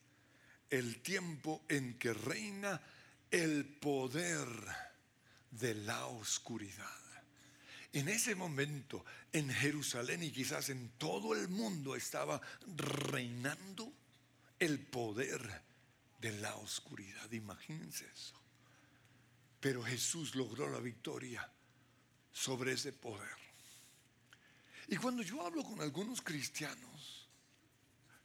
el 0.71 0.99
tiempo 1.03 1.63
en 1.69 1.99
que 1.99 2.13
reina 2.13 2.81
el 3.29 3.65
poder 3.65 4.47
de 5.51 5.75
la 5.75 6.07
oscuridad. 6.07 6.89
En 7.93 8.09
ese 8.09 8.33
momento, 8.33 9.05
en 9.31 9.47
Jerusalén 9.51 10.23
y 10.23 10.31
quizás 10.31 10.69
en 10.69 10.89
todo 10.97 11.35
el 11.35 11.49
mundo 11.49 11.95
estaba 11.95 12.41
reinando 12.65 14.00
el 14.61 14.79
poder 14.79 15.41
de 16.19 16.31
la 16.33 16.55
oscuridad. 16.57 17.31
Imagínense 17.31 18.05
eso. 18.05 18.39
Pero 19.59 19.83
Jesús 19.83 20.35
logró 20.35 20.69
la 20.69 20.79
victoria 20.79 21.51
sobre 22.31 22.73
ese 22.73 22.93
poder. 22.93 23.35
Y 24.87 24.97
cuando 24.97 25.23
yo 25.23 25.45
hablo 25.45 25.63
con 25.63 25.81
algunos 25.81 26.21
cristianos, 26.21 27.27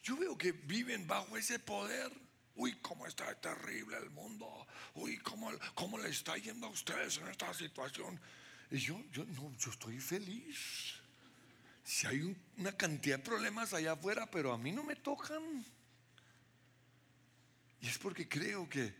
yo 0.02 0.16
veo 0.18 0.36
que 0.36 0.52
viven 0.52 1.06
bajo 1.06 1.38
ese 1.38 1.58
poder. 1.58 2.12
Uy, 2.54 2.76
cómo 2.82 3.06
está 3.06 3.34
terrible 3.40 3.96
el 3.96 4.10
mundo. 4.10 4.66
Uy, 4.94 5.16
cómo, 5.18 5.50
cómo 5.74 5.98
le 5.98 6.10
está 6.10 6.36
yendo 6.36 6.66
a 6.66 6.70
ustedes 6.70 7.16
en 7.16 7.28
esta 7.28 7.52
situación. 7.54 8.20
Y 8.70 8.76
yo, 8.76 9.02
yo, 9.10 9.24
no, 9.24 9.56
yo 9.56 9.70
estoy 9.70 9.98
feliz. 10.00 10.96
Si 11.82 12.06
hay 12.06 12.36
una 12.58 12.72
cantidad 12.72 13.16
de 13.16 13.24
problemas 13.24 13.72
allá 13.72 13.92
afuera, 13.92 14.30
pero 14.30 14.52
a 14.52 14.58
mí 14.58 14.70
no 14.70 14.82
me 14.82 14.96
tocan. 14.96 15.64
Y 17.80 17.88
es 17.88 17.98
porque 17.98 18.28
creo 18.28 18.68
que 18.68 18.94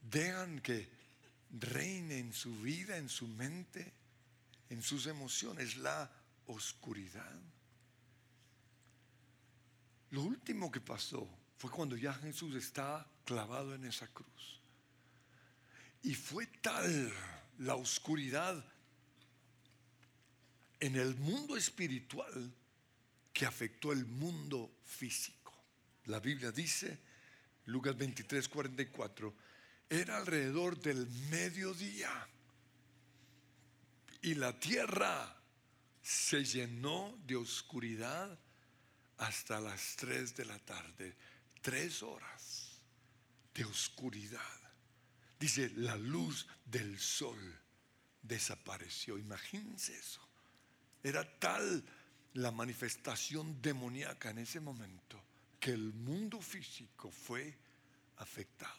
dejan 0.00 0.60
que 0.60 0.88
reine 1.50 2.18
en 2.18 2.32
su 2.32 2.54
vida, 2.60 2.96
en 2.96 3.08
su 3.08 3.26
mente, 3.26 3.92
en 4.70 4.82
sus 4.82 5.06
emociones, 5.06 5.76
la 5.76 6.10
oscuridad. 6.46 7.40
Lo 10.10 10.22
último 10.22 10.70
que 10.70 10.80
pasó 10.80 11.28
fue 11.58 11.70
cuando 11.70 11.96
ya 11.96 12.14
Jesús 12.14 12.54
está 12.54 13.06
clavado 13.24 13.74
en 13.74 13.84
esa 13.84 14.06
cruz. 14.08 14.60
Y 16.02 16.14
fue 16.14 16.46
tal 16.46 17.12
la 17.58 17.74
oscuridad 17.74 18.64
en 20.80 20.96
el 20.96 21.16
mundo 21.16 21.56
espiritual 21.56 22.54
que 23.32 23.44
afectó 23.44 23.92
el 23.92 24.06
mundo 24.06 24.70
físico. 24.84 25.52
La 26.06 26.20
Biblia 26.20 26.52
dice 26.52 26.98
Lucas 27.68 27.96
23, 27.98 28.48
44, 28.48 29.34
era 29.90 30.16
alrededor 30.16 30.80
del 30.80 31.06
mediodía 31.30 32.10
y 34.22 34.34
la 34.34 34.58
tierra 34.58 35.36
se 36.02 36.44
llenó 36.44 37.14
de 37.26 37.36
oscuridad 37.36 38.38
hasta 39.18 39.60
las 39.60 39.96
3 39.96 40.34
de 40.36 40.44
la 40.46 40.58
tarde. 40.60 41.14
Tres 41.60 42.02
horas 42.02 42.80
de 43.52 43.66
oscuridad. 43.66 44.40
Dice, 45.38 45.70
la 45.76 45.96
luz 45.96 46.46
del 46.64 46.98
sol 46.98 47.38
desapareció. 48.22 49.18
Imagínense 49.18 49.94
eso. 49.94 50.26
Era 51.02 51.38
tal 51.38 51.84
la 52.32 52.50
manifestación 52.50 53.60
demoníaca 53.60 54.30
en 54.30 54.38
ese 54.38 54.58
momento 54.58 55.27
que 55.58 55.72
el 55.72 55.92
mundo 55.92 56.40
físico 56.40 57.10
fue 57.10 57.56
afectado. 58.16 58.74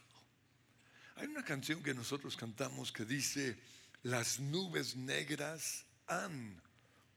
Hay 1.15 1.27
una 1.27 1.43
canción 1.43 1.83
que 1.83 1.93
nosotros 1.93 2.37
cantamos 2.37 2.91
que 2.91 3.05
dice, 3.05 3.59
las 4.03 4.39
nubes 4.39 4.95
negras 4.95 5.85
han 6.07 6.61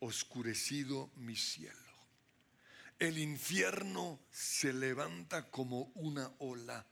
oscurecido 0.00 1.10
mi 1.16 1.36
cielo. 1.36 1.78
El 2.98 3.18
infierno 3.18 4.20
se 4.30 4.72
levanta 4.72 5.50
como 5.50 5.92
una 5.94 6.30
ola 6.38 6.84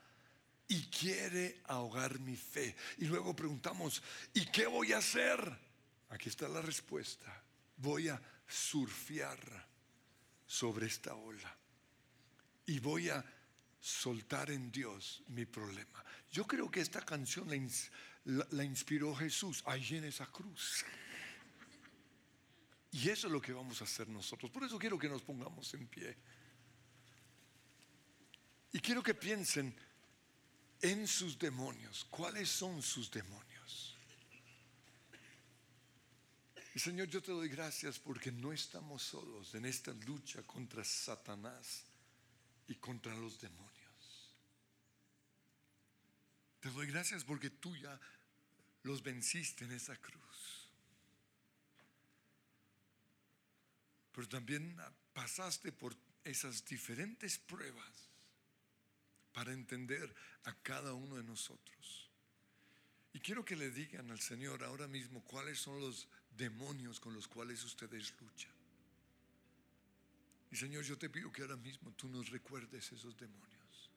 y 0.68 0.82
quiere 0.86 1.60
ahogar 1.64 2.20
mi 2.20 2.36
fe. 2.36 2.76
Y 2.98 3.06
luego 3.06 3.34
preguntamos, 3.34 4.02
¿y 4.32 4.46
qué 4.46 4.66
voy 4.66 4.92
a 4.92 4.98
hacer? 4.98 5.58
Aquí 6.10 6.28
está 6.28 6.48
la 6.48 6.62
respuesta. 6.62 7.42
Voy 7.76 8.08
a 8.08 8.20
surfear 8.46 9.68
sobre 10.46 10.86
esta 10.86 11.14
ola 11.14 11.59
y 12.70 12.78
voy 12.78 13.08
a 13.08 13.24
soltar 13.80 14.48
en 14.52 14.70
Dios 14.70 15.24
mi 15.26 15.44
problema. 15.44 16.04
Yo 16.30 16.46
creo 16.46 16.70
que 16.70 16.80
esta 16.80 17.04
canción 17.04 17.48
la, 17.48 17.56
ins- 17.56 17.90
la- 18.26 18.46
la 18.52 18.62
inspiró 18.62 19.12
Jesús 19.16 19.64
allí 19.66 19.96
en 19.96 20.04
esa 20.04 20.26
cruz. 20.26 20.84
Y 22.92 23.08
eso 23.08 23.26
es 23.26 23.32
lo 23.32 23.40
que 23.40 23.52
vamos 23.52 23.80
a 23.80 23.84
hacer 23.84 24.08
nosotros. 24.08 24.52
Por 24.52 24.62
eso 24.62 24.78
quiero 24.78 24.96
que 25.00 25.08
nos 25.08 25.22
pongamos 25.22 25.74
en 25.74 25.88
pie. 25.88 26.16
Y 28.72 28.78
quiero 28.78 29.02
que 29.02 29.14
piensen 29.14 29.74
en 30.80 31.08
sus 31.08 31.36
demonios. 31.36 32.06
¿Cuáles 32.08 32.48
son 32.48 32.80
sus 32.82 33.10
demonios? 33.10 33.96
Y 36.72 36.78
Señor, 36.78 37.08
yo 37.08 37.20
te 37.20 37.32
doy 37.32 37.48
gracias 37.48 37.98
porque 37.98 38.30
no 38.30 38.52
estamos 38.52 39.02
solos 39.02 39.56
en 39.56 39.64
esta 39.66 39.92
lucha 39.92 40.44
contra 40.44 40.84
Satanás 40.84 41.89
y 42.70 42.76
contra 42.76 43.12
los 43.16 43.40
demonios. 43.40 44.36
Te 46.60 46.70
doy 46.70 46.86
gracias 46.86 47.24
porque 47.24 47.50
tú 47.50 47.76
ya 47.76 48.00
los 48.84 49.02
venciste 49.02 49.64
en 49.64 49.72
esa 49.72 49.96
cruz. 49.96 50.68
Pero 54.12 54.28
también 54.28 54.76
pasaste 55.12 55.72
por 55.72 55.96
esas 56.22 56.64
diferentes 56.64 57.38
pruebas 57.38 58.08
para 59.32 59.52
entender 59.52 60.14
a 60.44 60.54
cada 60.62 60.94
uno 60.94 61.16
de 61.16 61.24
nosotros. 61.24 62.08
Y 63.12 63.18
quiero 63.18 63.44
que 63.44 63.56
le 63.56 63.72
digan 63.72 64.12
al 64.12 64.20
Señor 64.20 64.62
ahora 64.62 64.86
mismo 64.86 65.24
cuáles 65.24 65.58
son 65.58 65.80
los 65.80 66.06
demonios 66.30 67.00
con 67.00 67.14
los 67.14 67.26
cuales 67.26 67.64
ustedes 67.64 68.14
luchan. 68.20 68.59
Y 70.50 70.56
Señor, 70.56 70.82
yo 70.84 70.98
te 70.98 71.08
pido 71.08 71.30
que 71.30 71.42
ahora 71.42 71.56
mismo 71.56 71.92
tú 71.92 72.08
nos 72.08 72.28
recuerdes 72.30 72.90
esos 72.92 73.16
demonios. 73.16 73.90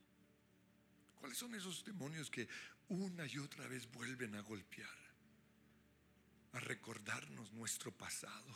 ¿Cuáles 1.19 1.37
son 1.37 1.55
esos 1.55 1.83
demonios 1.83 2.29
que 2.29 2.47
una 2.89 3.25
y 3.25 3.37
otra 3.39 3.65
vez 3.67 3.89
vuelven 3.91 4.35
a 4.35 4.41
golpear? 4.41 4.89
A 6.51 6.59
recordarnos 6.59 7.51
nuestro 7.53 7.91
pasado. 7.91 8.55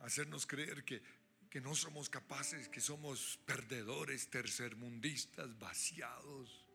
A 0.00 0.06
hacernos 0.06 0.46
creer 0.46 0.84
que, 0.84 1.00
que 1.48 1.60
no 1.60 1.74
somos 1.76 2.10
capaces, 2.10 2.68
que 2.68 2.80
somos 2.80 3.38
perdedores, 3.46 4.28
tercermundistas, 4.30 5.56
vaciados. 5.58 6.66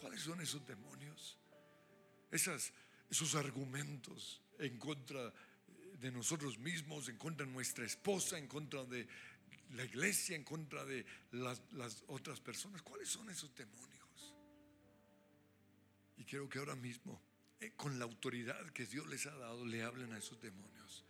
¿Cuáles 0.00 0.20
son 0.20 0.40
esos 0.42 0.66
demonios? 0.66 1.38
Esas, 2.30 2.74
esos 3.08 3.34
argumentos 3.36 4.42
en 4.58 4.78
contra 4.78 5.22
de 5.26 5.32
nosotros 6.10 6.58
mismos, 6.58 7.08
en 7.08 7.16
contra 7.16 7.46
de 7.46 7.52
nuestra 7.52 7.84
esposa, 7.84 8.38
en 8.38 8.46
contra 8.46 8.84
de 8.84 9.06
la 9.72 9.84
iglesia, 9.84 10.36
en 10.36 10.44
contra 10.44 10.84
de 10.84 11.04
las, 11.32 11.62
las 11.72 12.04
otras 12.08 12.40
personas. 12.40 12.82
¿Cuáles 12.82 13.08
son 13.08 13.28
esos 13.30 13.54
demonios? 13.54 14.34
Y 16.16 16.24
quiero 16.24 16.48
que 16.48 16.58
ahora 16.58 16.76
mismo, 16.76 17.20
eh, 17.60 17.72
con 17.76 17.98
la 17.98 18.04
autoridad 18.04 18.70
que 18.70 18.86
Dios 18.86 19.06
les 19.08 19.26
ha 19.26 19.36
dado, 19.36 19.64
le 19.64 19.82
hablen 19.82 20.12
a 20.12 20.18
esos 20.18 20.40
demonios 20.40 21.04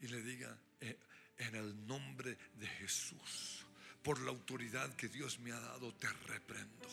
y 0.00 0.08
le 0.08 0.22
digan, 0.22 0.58
eh, 0.80 0.98
en 1.38 1.54
el 1.54 1.86
nombre 1.86 2.36
de 2.58 2.66
Jesús, 2.66 3.64
por 4.02 4.20
la 4.20 4.30
autoridad 4.30 4.94
que 4.96 5.08
Dios 5.08 5.38
me 5.38 5.52
ha 5.52 5.60
dado, 5.60 5.94
te 5.94 6.08
reprendo, 6.26 6.88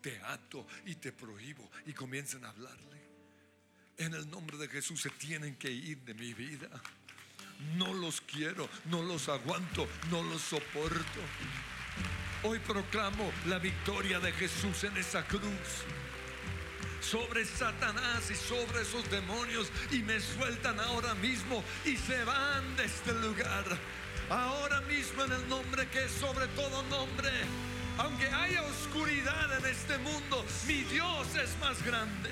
te 0.00 0.18
ato 0.20 0.66
y 0.86 0.94
te 0.96 1.12
prohíbo. 1.12 1.68
Y 1.86 1.92
comiencen 1.92 2.44
a 2.44 2.50
hablarle. 2.50 3.03
En 3.98 4.12
el 4.12 4.28
nombre 4.28 4.56
de 4.56 4.68
Jesús 4.68 5.00
se 5.00 5.10
tienen 5.10 5.54
que 5.56 5.70
ir 5.70 5.98
de 5.98 6.14
mi 6.14 6.34
vida. 6.34 6.68
No 7.76 7.94
los 7.94 8.20
quiero, 8.20 8.68
no 8.86 9.02
los 9.02 9.28
aguanto, 9.28 9.88
no 10.10 10.22
los 10.22 10.42
soporto. 10.42 11.20
Hoy 12.42 12.58
proclamo 12.58 13.32
la 13.46 13.58
victoria 13.58 14.18
de 14.18 14.32
Jesús 14.32 14.84
en 14.84 14.96
esa 14.96 15.24
cruz 15.24 15.84
sobre 17.00 17.44
Satanás 17.44 18.30
y 18.30 18.34
sobre 18.34 18.82
esos 18.82 19.08
demonios 19.10 19.70
y 19.90 19.98
me 19.98 20.18
sueltan 20.20 20.80
ahora 20.80 21.14
mismo 21.14 21.62
y 21.84 21.96
se 21.96 22.24
van 22.24 22.76
de 22.76 22.84
este 22.84 23.12
lugar. 23.12 23.64
Ahora 24.28 24.80
mismo 24.82 25.24
en 25.24 25.32
el 25.32 25.48
nombre 25.48 25.88
que 25.88 26.04
es 26.04 26.12
sobre 26.12 26.48
todo 26.48 26.82
nombre. 26.84 27.30
Aunque 27.98 28.26
haya 28.26 28.62
oscuridad 28.62 29.58
en 29.58 29.66
este 29.66 29.98
mundo, 29.98 30.44
mi 30.66 30.82
Dios 30.82 31.28
es 31.36 31.56
más 31.60 31.80
grande. 31.84 32.30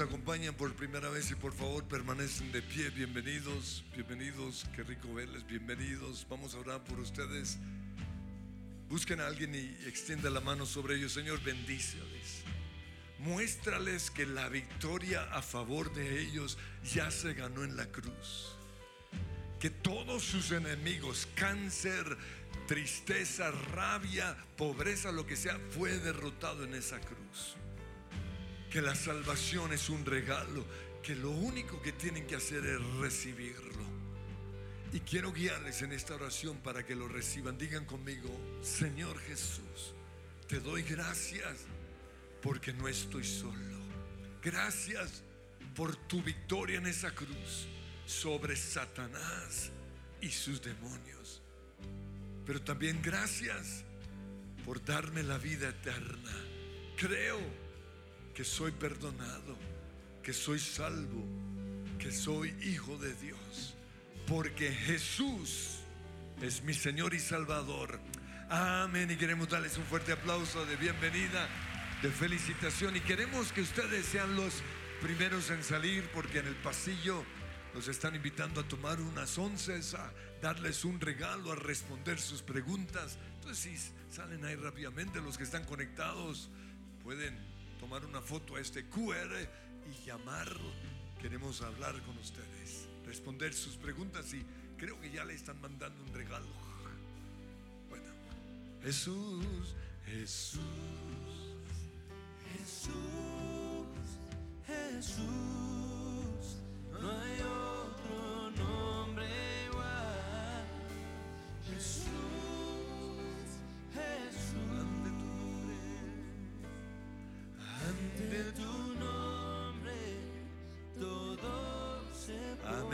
Acompañan 0.00 0.54
por 0.54 0.74
primera 0.74 1.10
vez 1.10 1.30
y 1.30 1.34
por 1.34 1.52
favor 1.52 1.84
permanecen 1.84 2.50
de 2.52 2.62
pie. 2.62 2.88
Bienvenidos, 2.90 3.84
bienvenidos. 3.94 4.64
Qué 4.74 4.82
rico 4.82 5.12
verles, 5.12 5.46
bienvenidos. 5.46 6.26
Vamos 6.30 6.54
a 6.54 6.60
orar 6.60 6.82
por 6.84 6.98
ustedes. 6.98 7.58
Busquen 8.88 9.20
a 9.20 9.26
alguien 9.26 9.54
y 9.54 9.88
extienda 9.88 10.30
la 10.30 10.40
mano 10.40 10.66
sobre 10.66 10.96
ellos. 10.96 11.12
Señor, 11.12 11.42
bendíceles. 11.42 12.42
Muéstrales 13.18 14.10
que 14.10 14.24
la 14.24 14.48
victoria 14.48 15.24
a 15.32 15.42
favor 15.42 15.92
de 15.92 16.20
ellos 16.20 16.58
ya 16.94 17.10
se 17.10 17.34
ganó 17.34 17.64
en 17.64 17.76
la 17.76 17.86
cruz. 17.86 18.56
Que 19.60 19.70
todos 19.70 20.22
sus 20.22 20.52
enemigos, 20.52 21.28
cáncer, 21.34 22.16
tristeza, 22.66 23.50
rabia, 23.50 24.36
pobreza, 24.56 25.12
lo 25.12 25.26
que 25.26 25.36
sea, 25.36 25.58
fue 25.70 25.98
derrotado 25.98 26.64
en 26.64 26.74
esa 26.74 27.00
cruz 27.00 27.56
que 28.72 28.80
la 28.80 28.94
salvación 28.94 29.74
es 29.74 29.90
un 29.90 30.06
regalo, 30.06 30.64
que 31.02 31.14
lo 31.14 31.30
único 31.30 31.82
que 31.82 31.92
tienen 31.92 32.26
que 32.26 32.36
hacer 32.36 32.64
es 32.64 32.82
recibirlo. 33.00 33.84
Y 34.94 35.00
quiero 35.00 35.30
guiarles 35.30 35.82
en 35.82 35.92
esta 35.92 36.14
oración 36.14 36.56
para 36.58 36.82
que 36.86 36.96
lo 36.96 37.06
reciban. 37.06 37.58
Digan 37.58 37.84
conmigo, 37.84 38.30
Señor 38.62 39.18
Jesús, 39.20 39.94
te 40.48 40.58
doy 40.58 40.82
gracias 40.84 41.66
porque 42.40 42.72
no 42.72 42.88
estoy 42.88 43.24
solo. 43.24 43.78
Gracias 44.42 45.22
por 45.76 45.94
tu 46.08 46.22
victoria 46.22 46.78
en 46.78 46.86
esa 46.86 47.14
cruz 47.14 47.68
sobre 48.06 48.56
Satanás 48.56 49.70
y 50.22 50.30
sus 50.30 50.62
demonios. 50.62 51.42
Pero 52.46 52.62
también 52.62 53.02
gracias 53.02 53.84
por 54.64 54.82
darme 54.82 55.22
la 55.22 55.36
vida 55.36 55.68
eterna. 55.68 56.32
Creo 56.96 57.38
que 58.34 58.44
soy 58.44 58.72
perdonado, 58.72 59.56
que 60.22 60.32
soy 60.32 60.58
salvo, 60.58 61.24
que 61.98 62.10
soy 62.10 62.54
hijo 62.62 62.96
de 62.98 63.14
Dios, 63.14 63.74
porque 64.26 64.72
Jesús 64.72 65.78
es 66.40 66.62
mi 66.62 66.74
Señor 66.74 67.14
y 67.14 67.20
Salvador. 67.20 68.00
Amén. 68.48 69.10
Y 69.10 69.16
queremos 69.16 69.48
darles 69.48 69.76
un 69.78 69.84
fuerte 69.84 70.12
aplauso 70.12 70.64
de 70.66 70.76
bienvenida, 70.76 71.48
de 72.02 72.10
felicitación. 72.10 72.96
Y 72.96 73.00
queremos 73.00 73.52
que 73.52 73.62
ustedes 73.62 74.06
sean 74.06 74.34
los 74.36 74.62
primeros 75.00 75.50
en 75.50 75.62
salir, 75.62 76.08
porque 76.12 76.38
en 76.38 76.46
el 76.46 76.56
pasillo 76.56 77.24
los 77.74 77.88
están 77.88 78.14
invitando 78.14 78.60
a 78.60 78.68
tomar 78.68 79.00
unas 79.00 79.38
onces, 79.38 79.94
a 79.94 80.12
darles 80.40 80.84
un 80.84 81.00
regalo, 81.00 81.52
a 81.52 81.56
responder 81.56 82.20
sus 82.20 82.42
preguntas. 82.42 83.18
Entonces, 83.36 83.58
si 83.58 84.14
salen 84.14 84.44
ahí 84.44 84.56
rápidamente, 84.56 85.20
los 85.20 85.38
que 85.38 85.44
están 85.44 85.64
conectados 85.64 86.50
pueden 87.02 87.51
tomar 87.82 88.06
una 88.06 88.20
foto 88.20 88.54
a 88.54 88.60
este 88.60 88.84
QR 88.84 89.34
y 89.90 90.06
llamarlo. 90.06 90.70
Queremos 91.20 91.62
hablar 91.62 92.00
con 92.02 92.16
ustedes, 92.16 92.86
responder 93.04 93.52
sus 93.52 93.74
preguntas 93.76 94.32
y 94.34 94.46
creo 94.78 95.00
que 95.00 95.10
ya 95.10 95.24
le 95.24 95.34
están 95.34 95.60
mandando 95.60 96.00
un 96.04 96.14
regalo. 96.14 96.46
Bueno, 97.88 98.04
Jesús, 98.84 99.74
Jesús. 100.06 100.60
Jesús, 102.56 102.92
Jesús, 104.64 105.22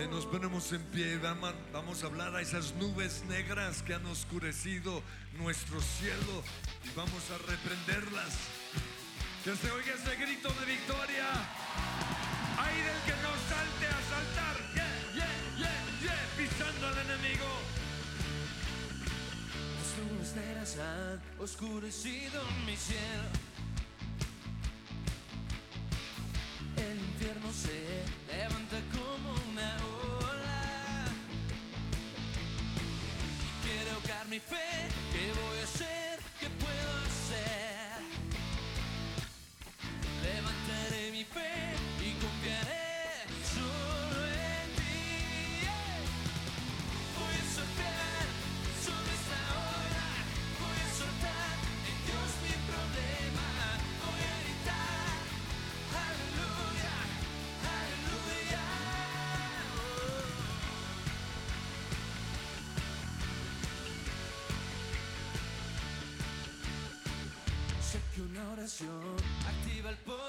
Nos 0.06 0.26
ponemos 0.26 0.72
en 0.72 0.82
pie. 0.84 1.18
Vamos 1.18 2.04
a 2.04 2.06
hablar 2.06 2.34
a 2.36 2.40
esas 2.40 2.72
nubes 2.76 3.24
negras 3.28 3.82
que 3.82 3.94
han 3.94 4.06
oscurecido 4.06 5.02
nuestro 5.38 5.80
cielo 5.80 6.44
y 6.84 6.96
vamos 6.96 7.22
a 7.32 7.38
reprenderlas. 7.38 8.38
Que 9.42 9.56
se 9.56 9.70
oiga 9.72 9.92
ese 9.94 10.16
grito 10.16 10.48
de 10.60 10.66
victoria. 10.66 11.26
Hay 12.58 12.76
del 12.76 13.00
que 13.06 13.22
no 13.22 13.32
salte 13.50 13.86
a 13.86 14.00
saltar. 14.08 14.56
Yeah, 14.74 15.12
yeah, 15.14 15.58
yeah, 15.58 16.00
yeah. 16.02 16.26
Pisando 16.36 16.86
al 16.86 16.98
enemigo. 16.98 17.46
Las 19.78 19.90
nubes 19.98 20.36
negras 20.36 20.78
han 20.78 21.20
oscurecido 21.42 22.42
mi 22.64 22.76
cielo 22.76 23.47
Activa 68.68 69.88
el 69.88 69.96
poder. 70.04 70.27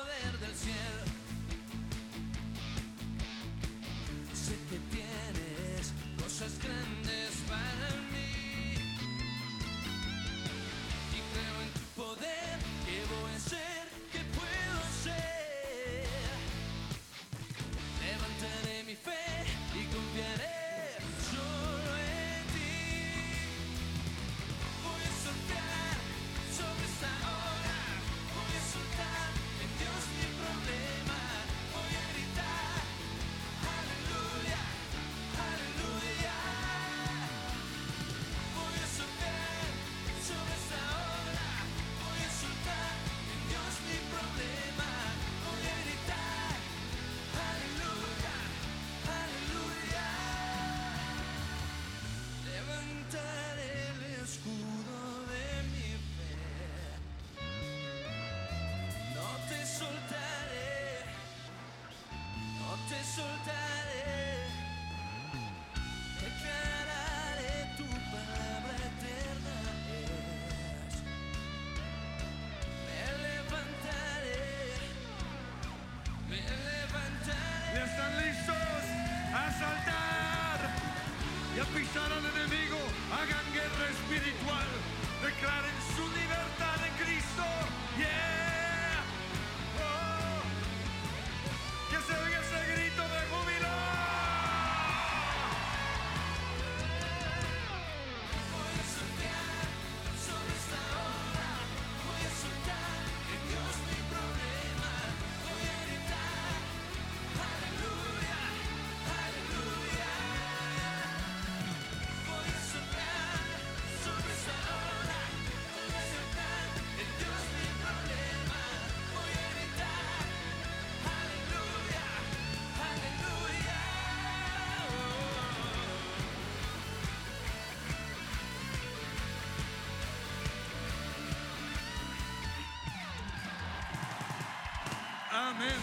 Amén. 135.60 135.76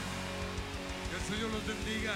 Que 1.11 1.17
el 1.17 1.23
Señor 1.23 1.51
los 1.53 1.67
bendiga. 1.67 2.15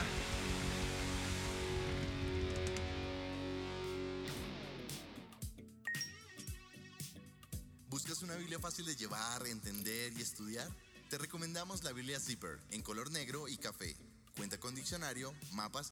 ¿Buscas 7.91 8.23
una 8.23 8.37
Biblia 8.37 8.59
fácil 8.59 8.87
de 8.87 8.97
llevar, 8.97 9.47
entender 9.47 10.15
y 10.17 10.23
estudiar? 10.23 10.71
Te 11.11 11.19
recomendamos 11.19 11.85
la 11.85 11.93
Biblia 11.93 12.19
Zipper 12.19 12.59
en 12.71 12.81
color 12.81 13.11
negro 13.11 13.47
y 13.47 13.59
café. 13.59 13.95
Cuenta 14.39 14.59
con 14.59 14.75
diccionario, 14.75 15.35
mapas 15.53 15.89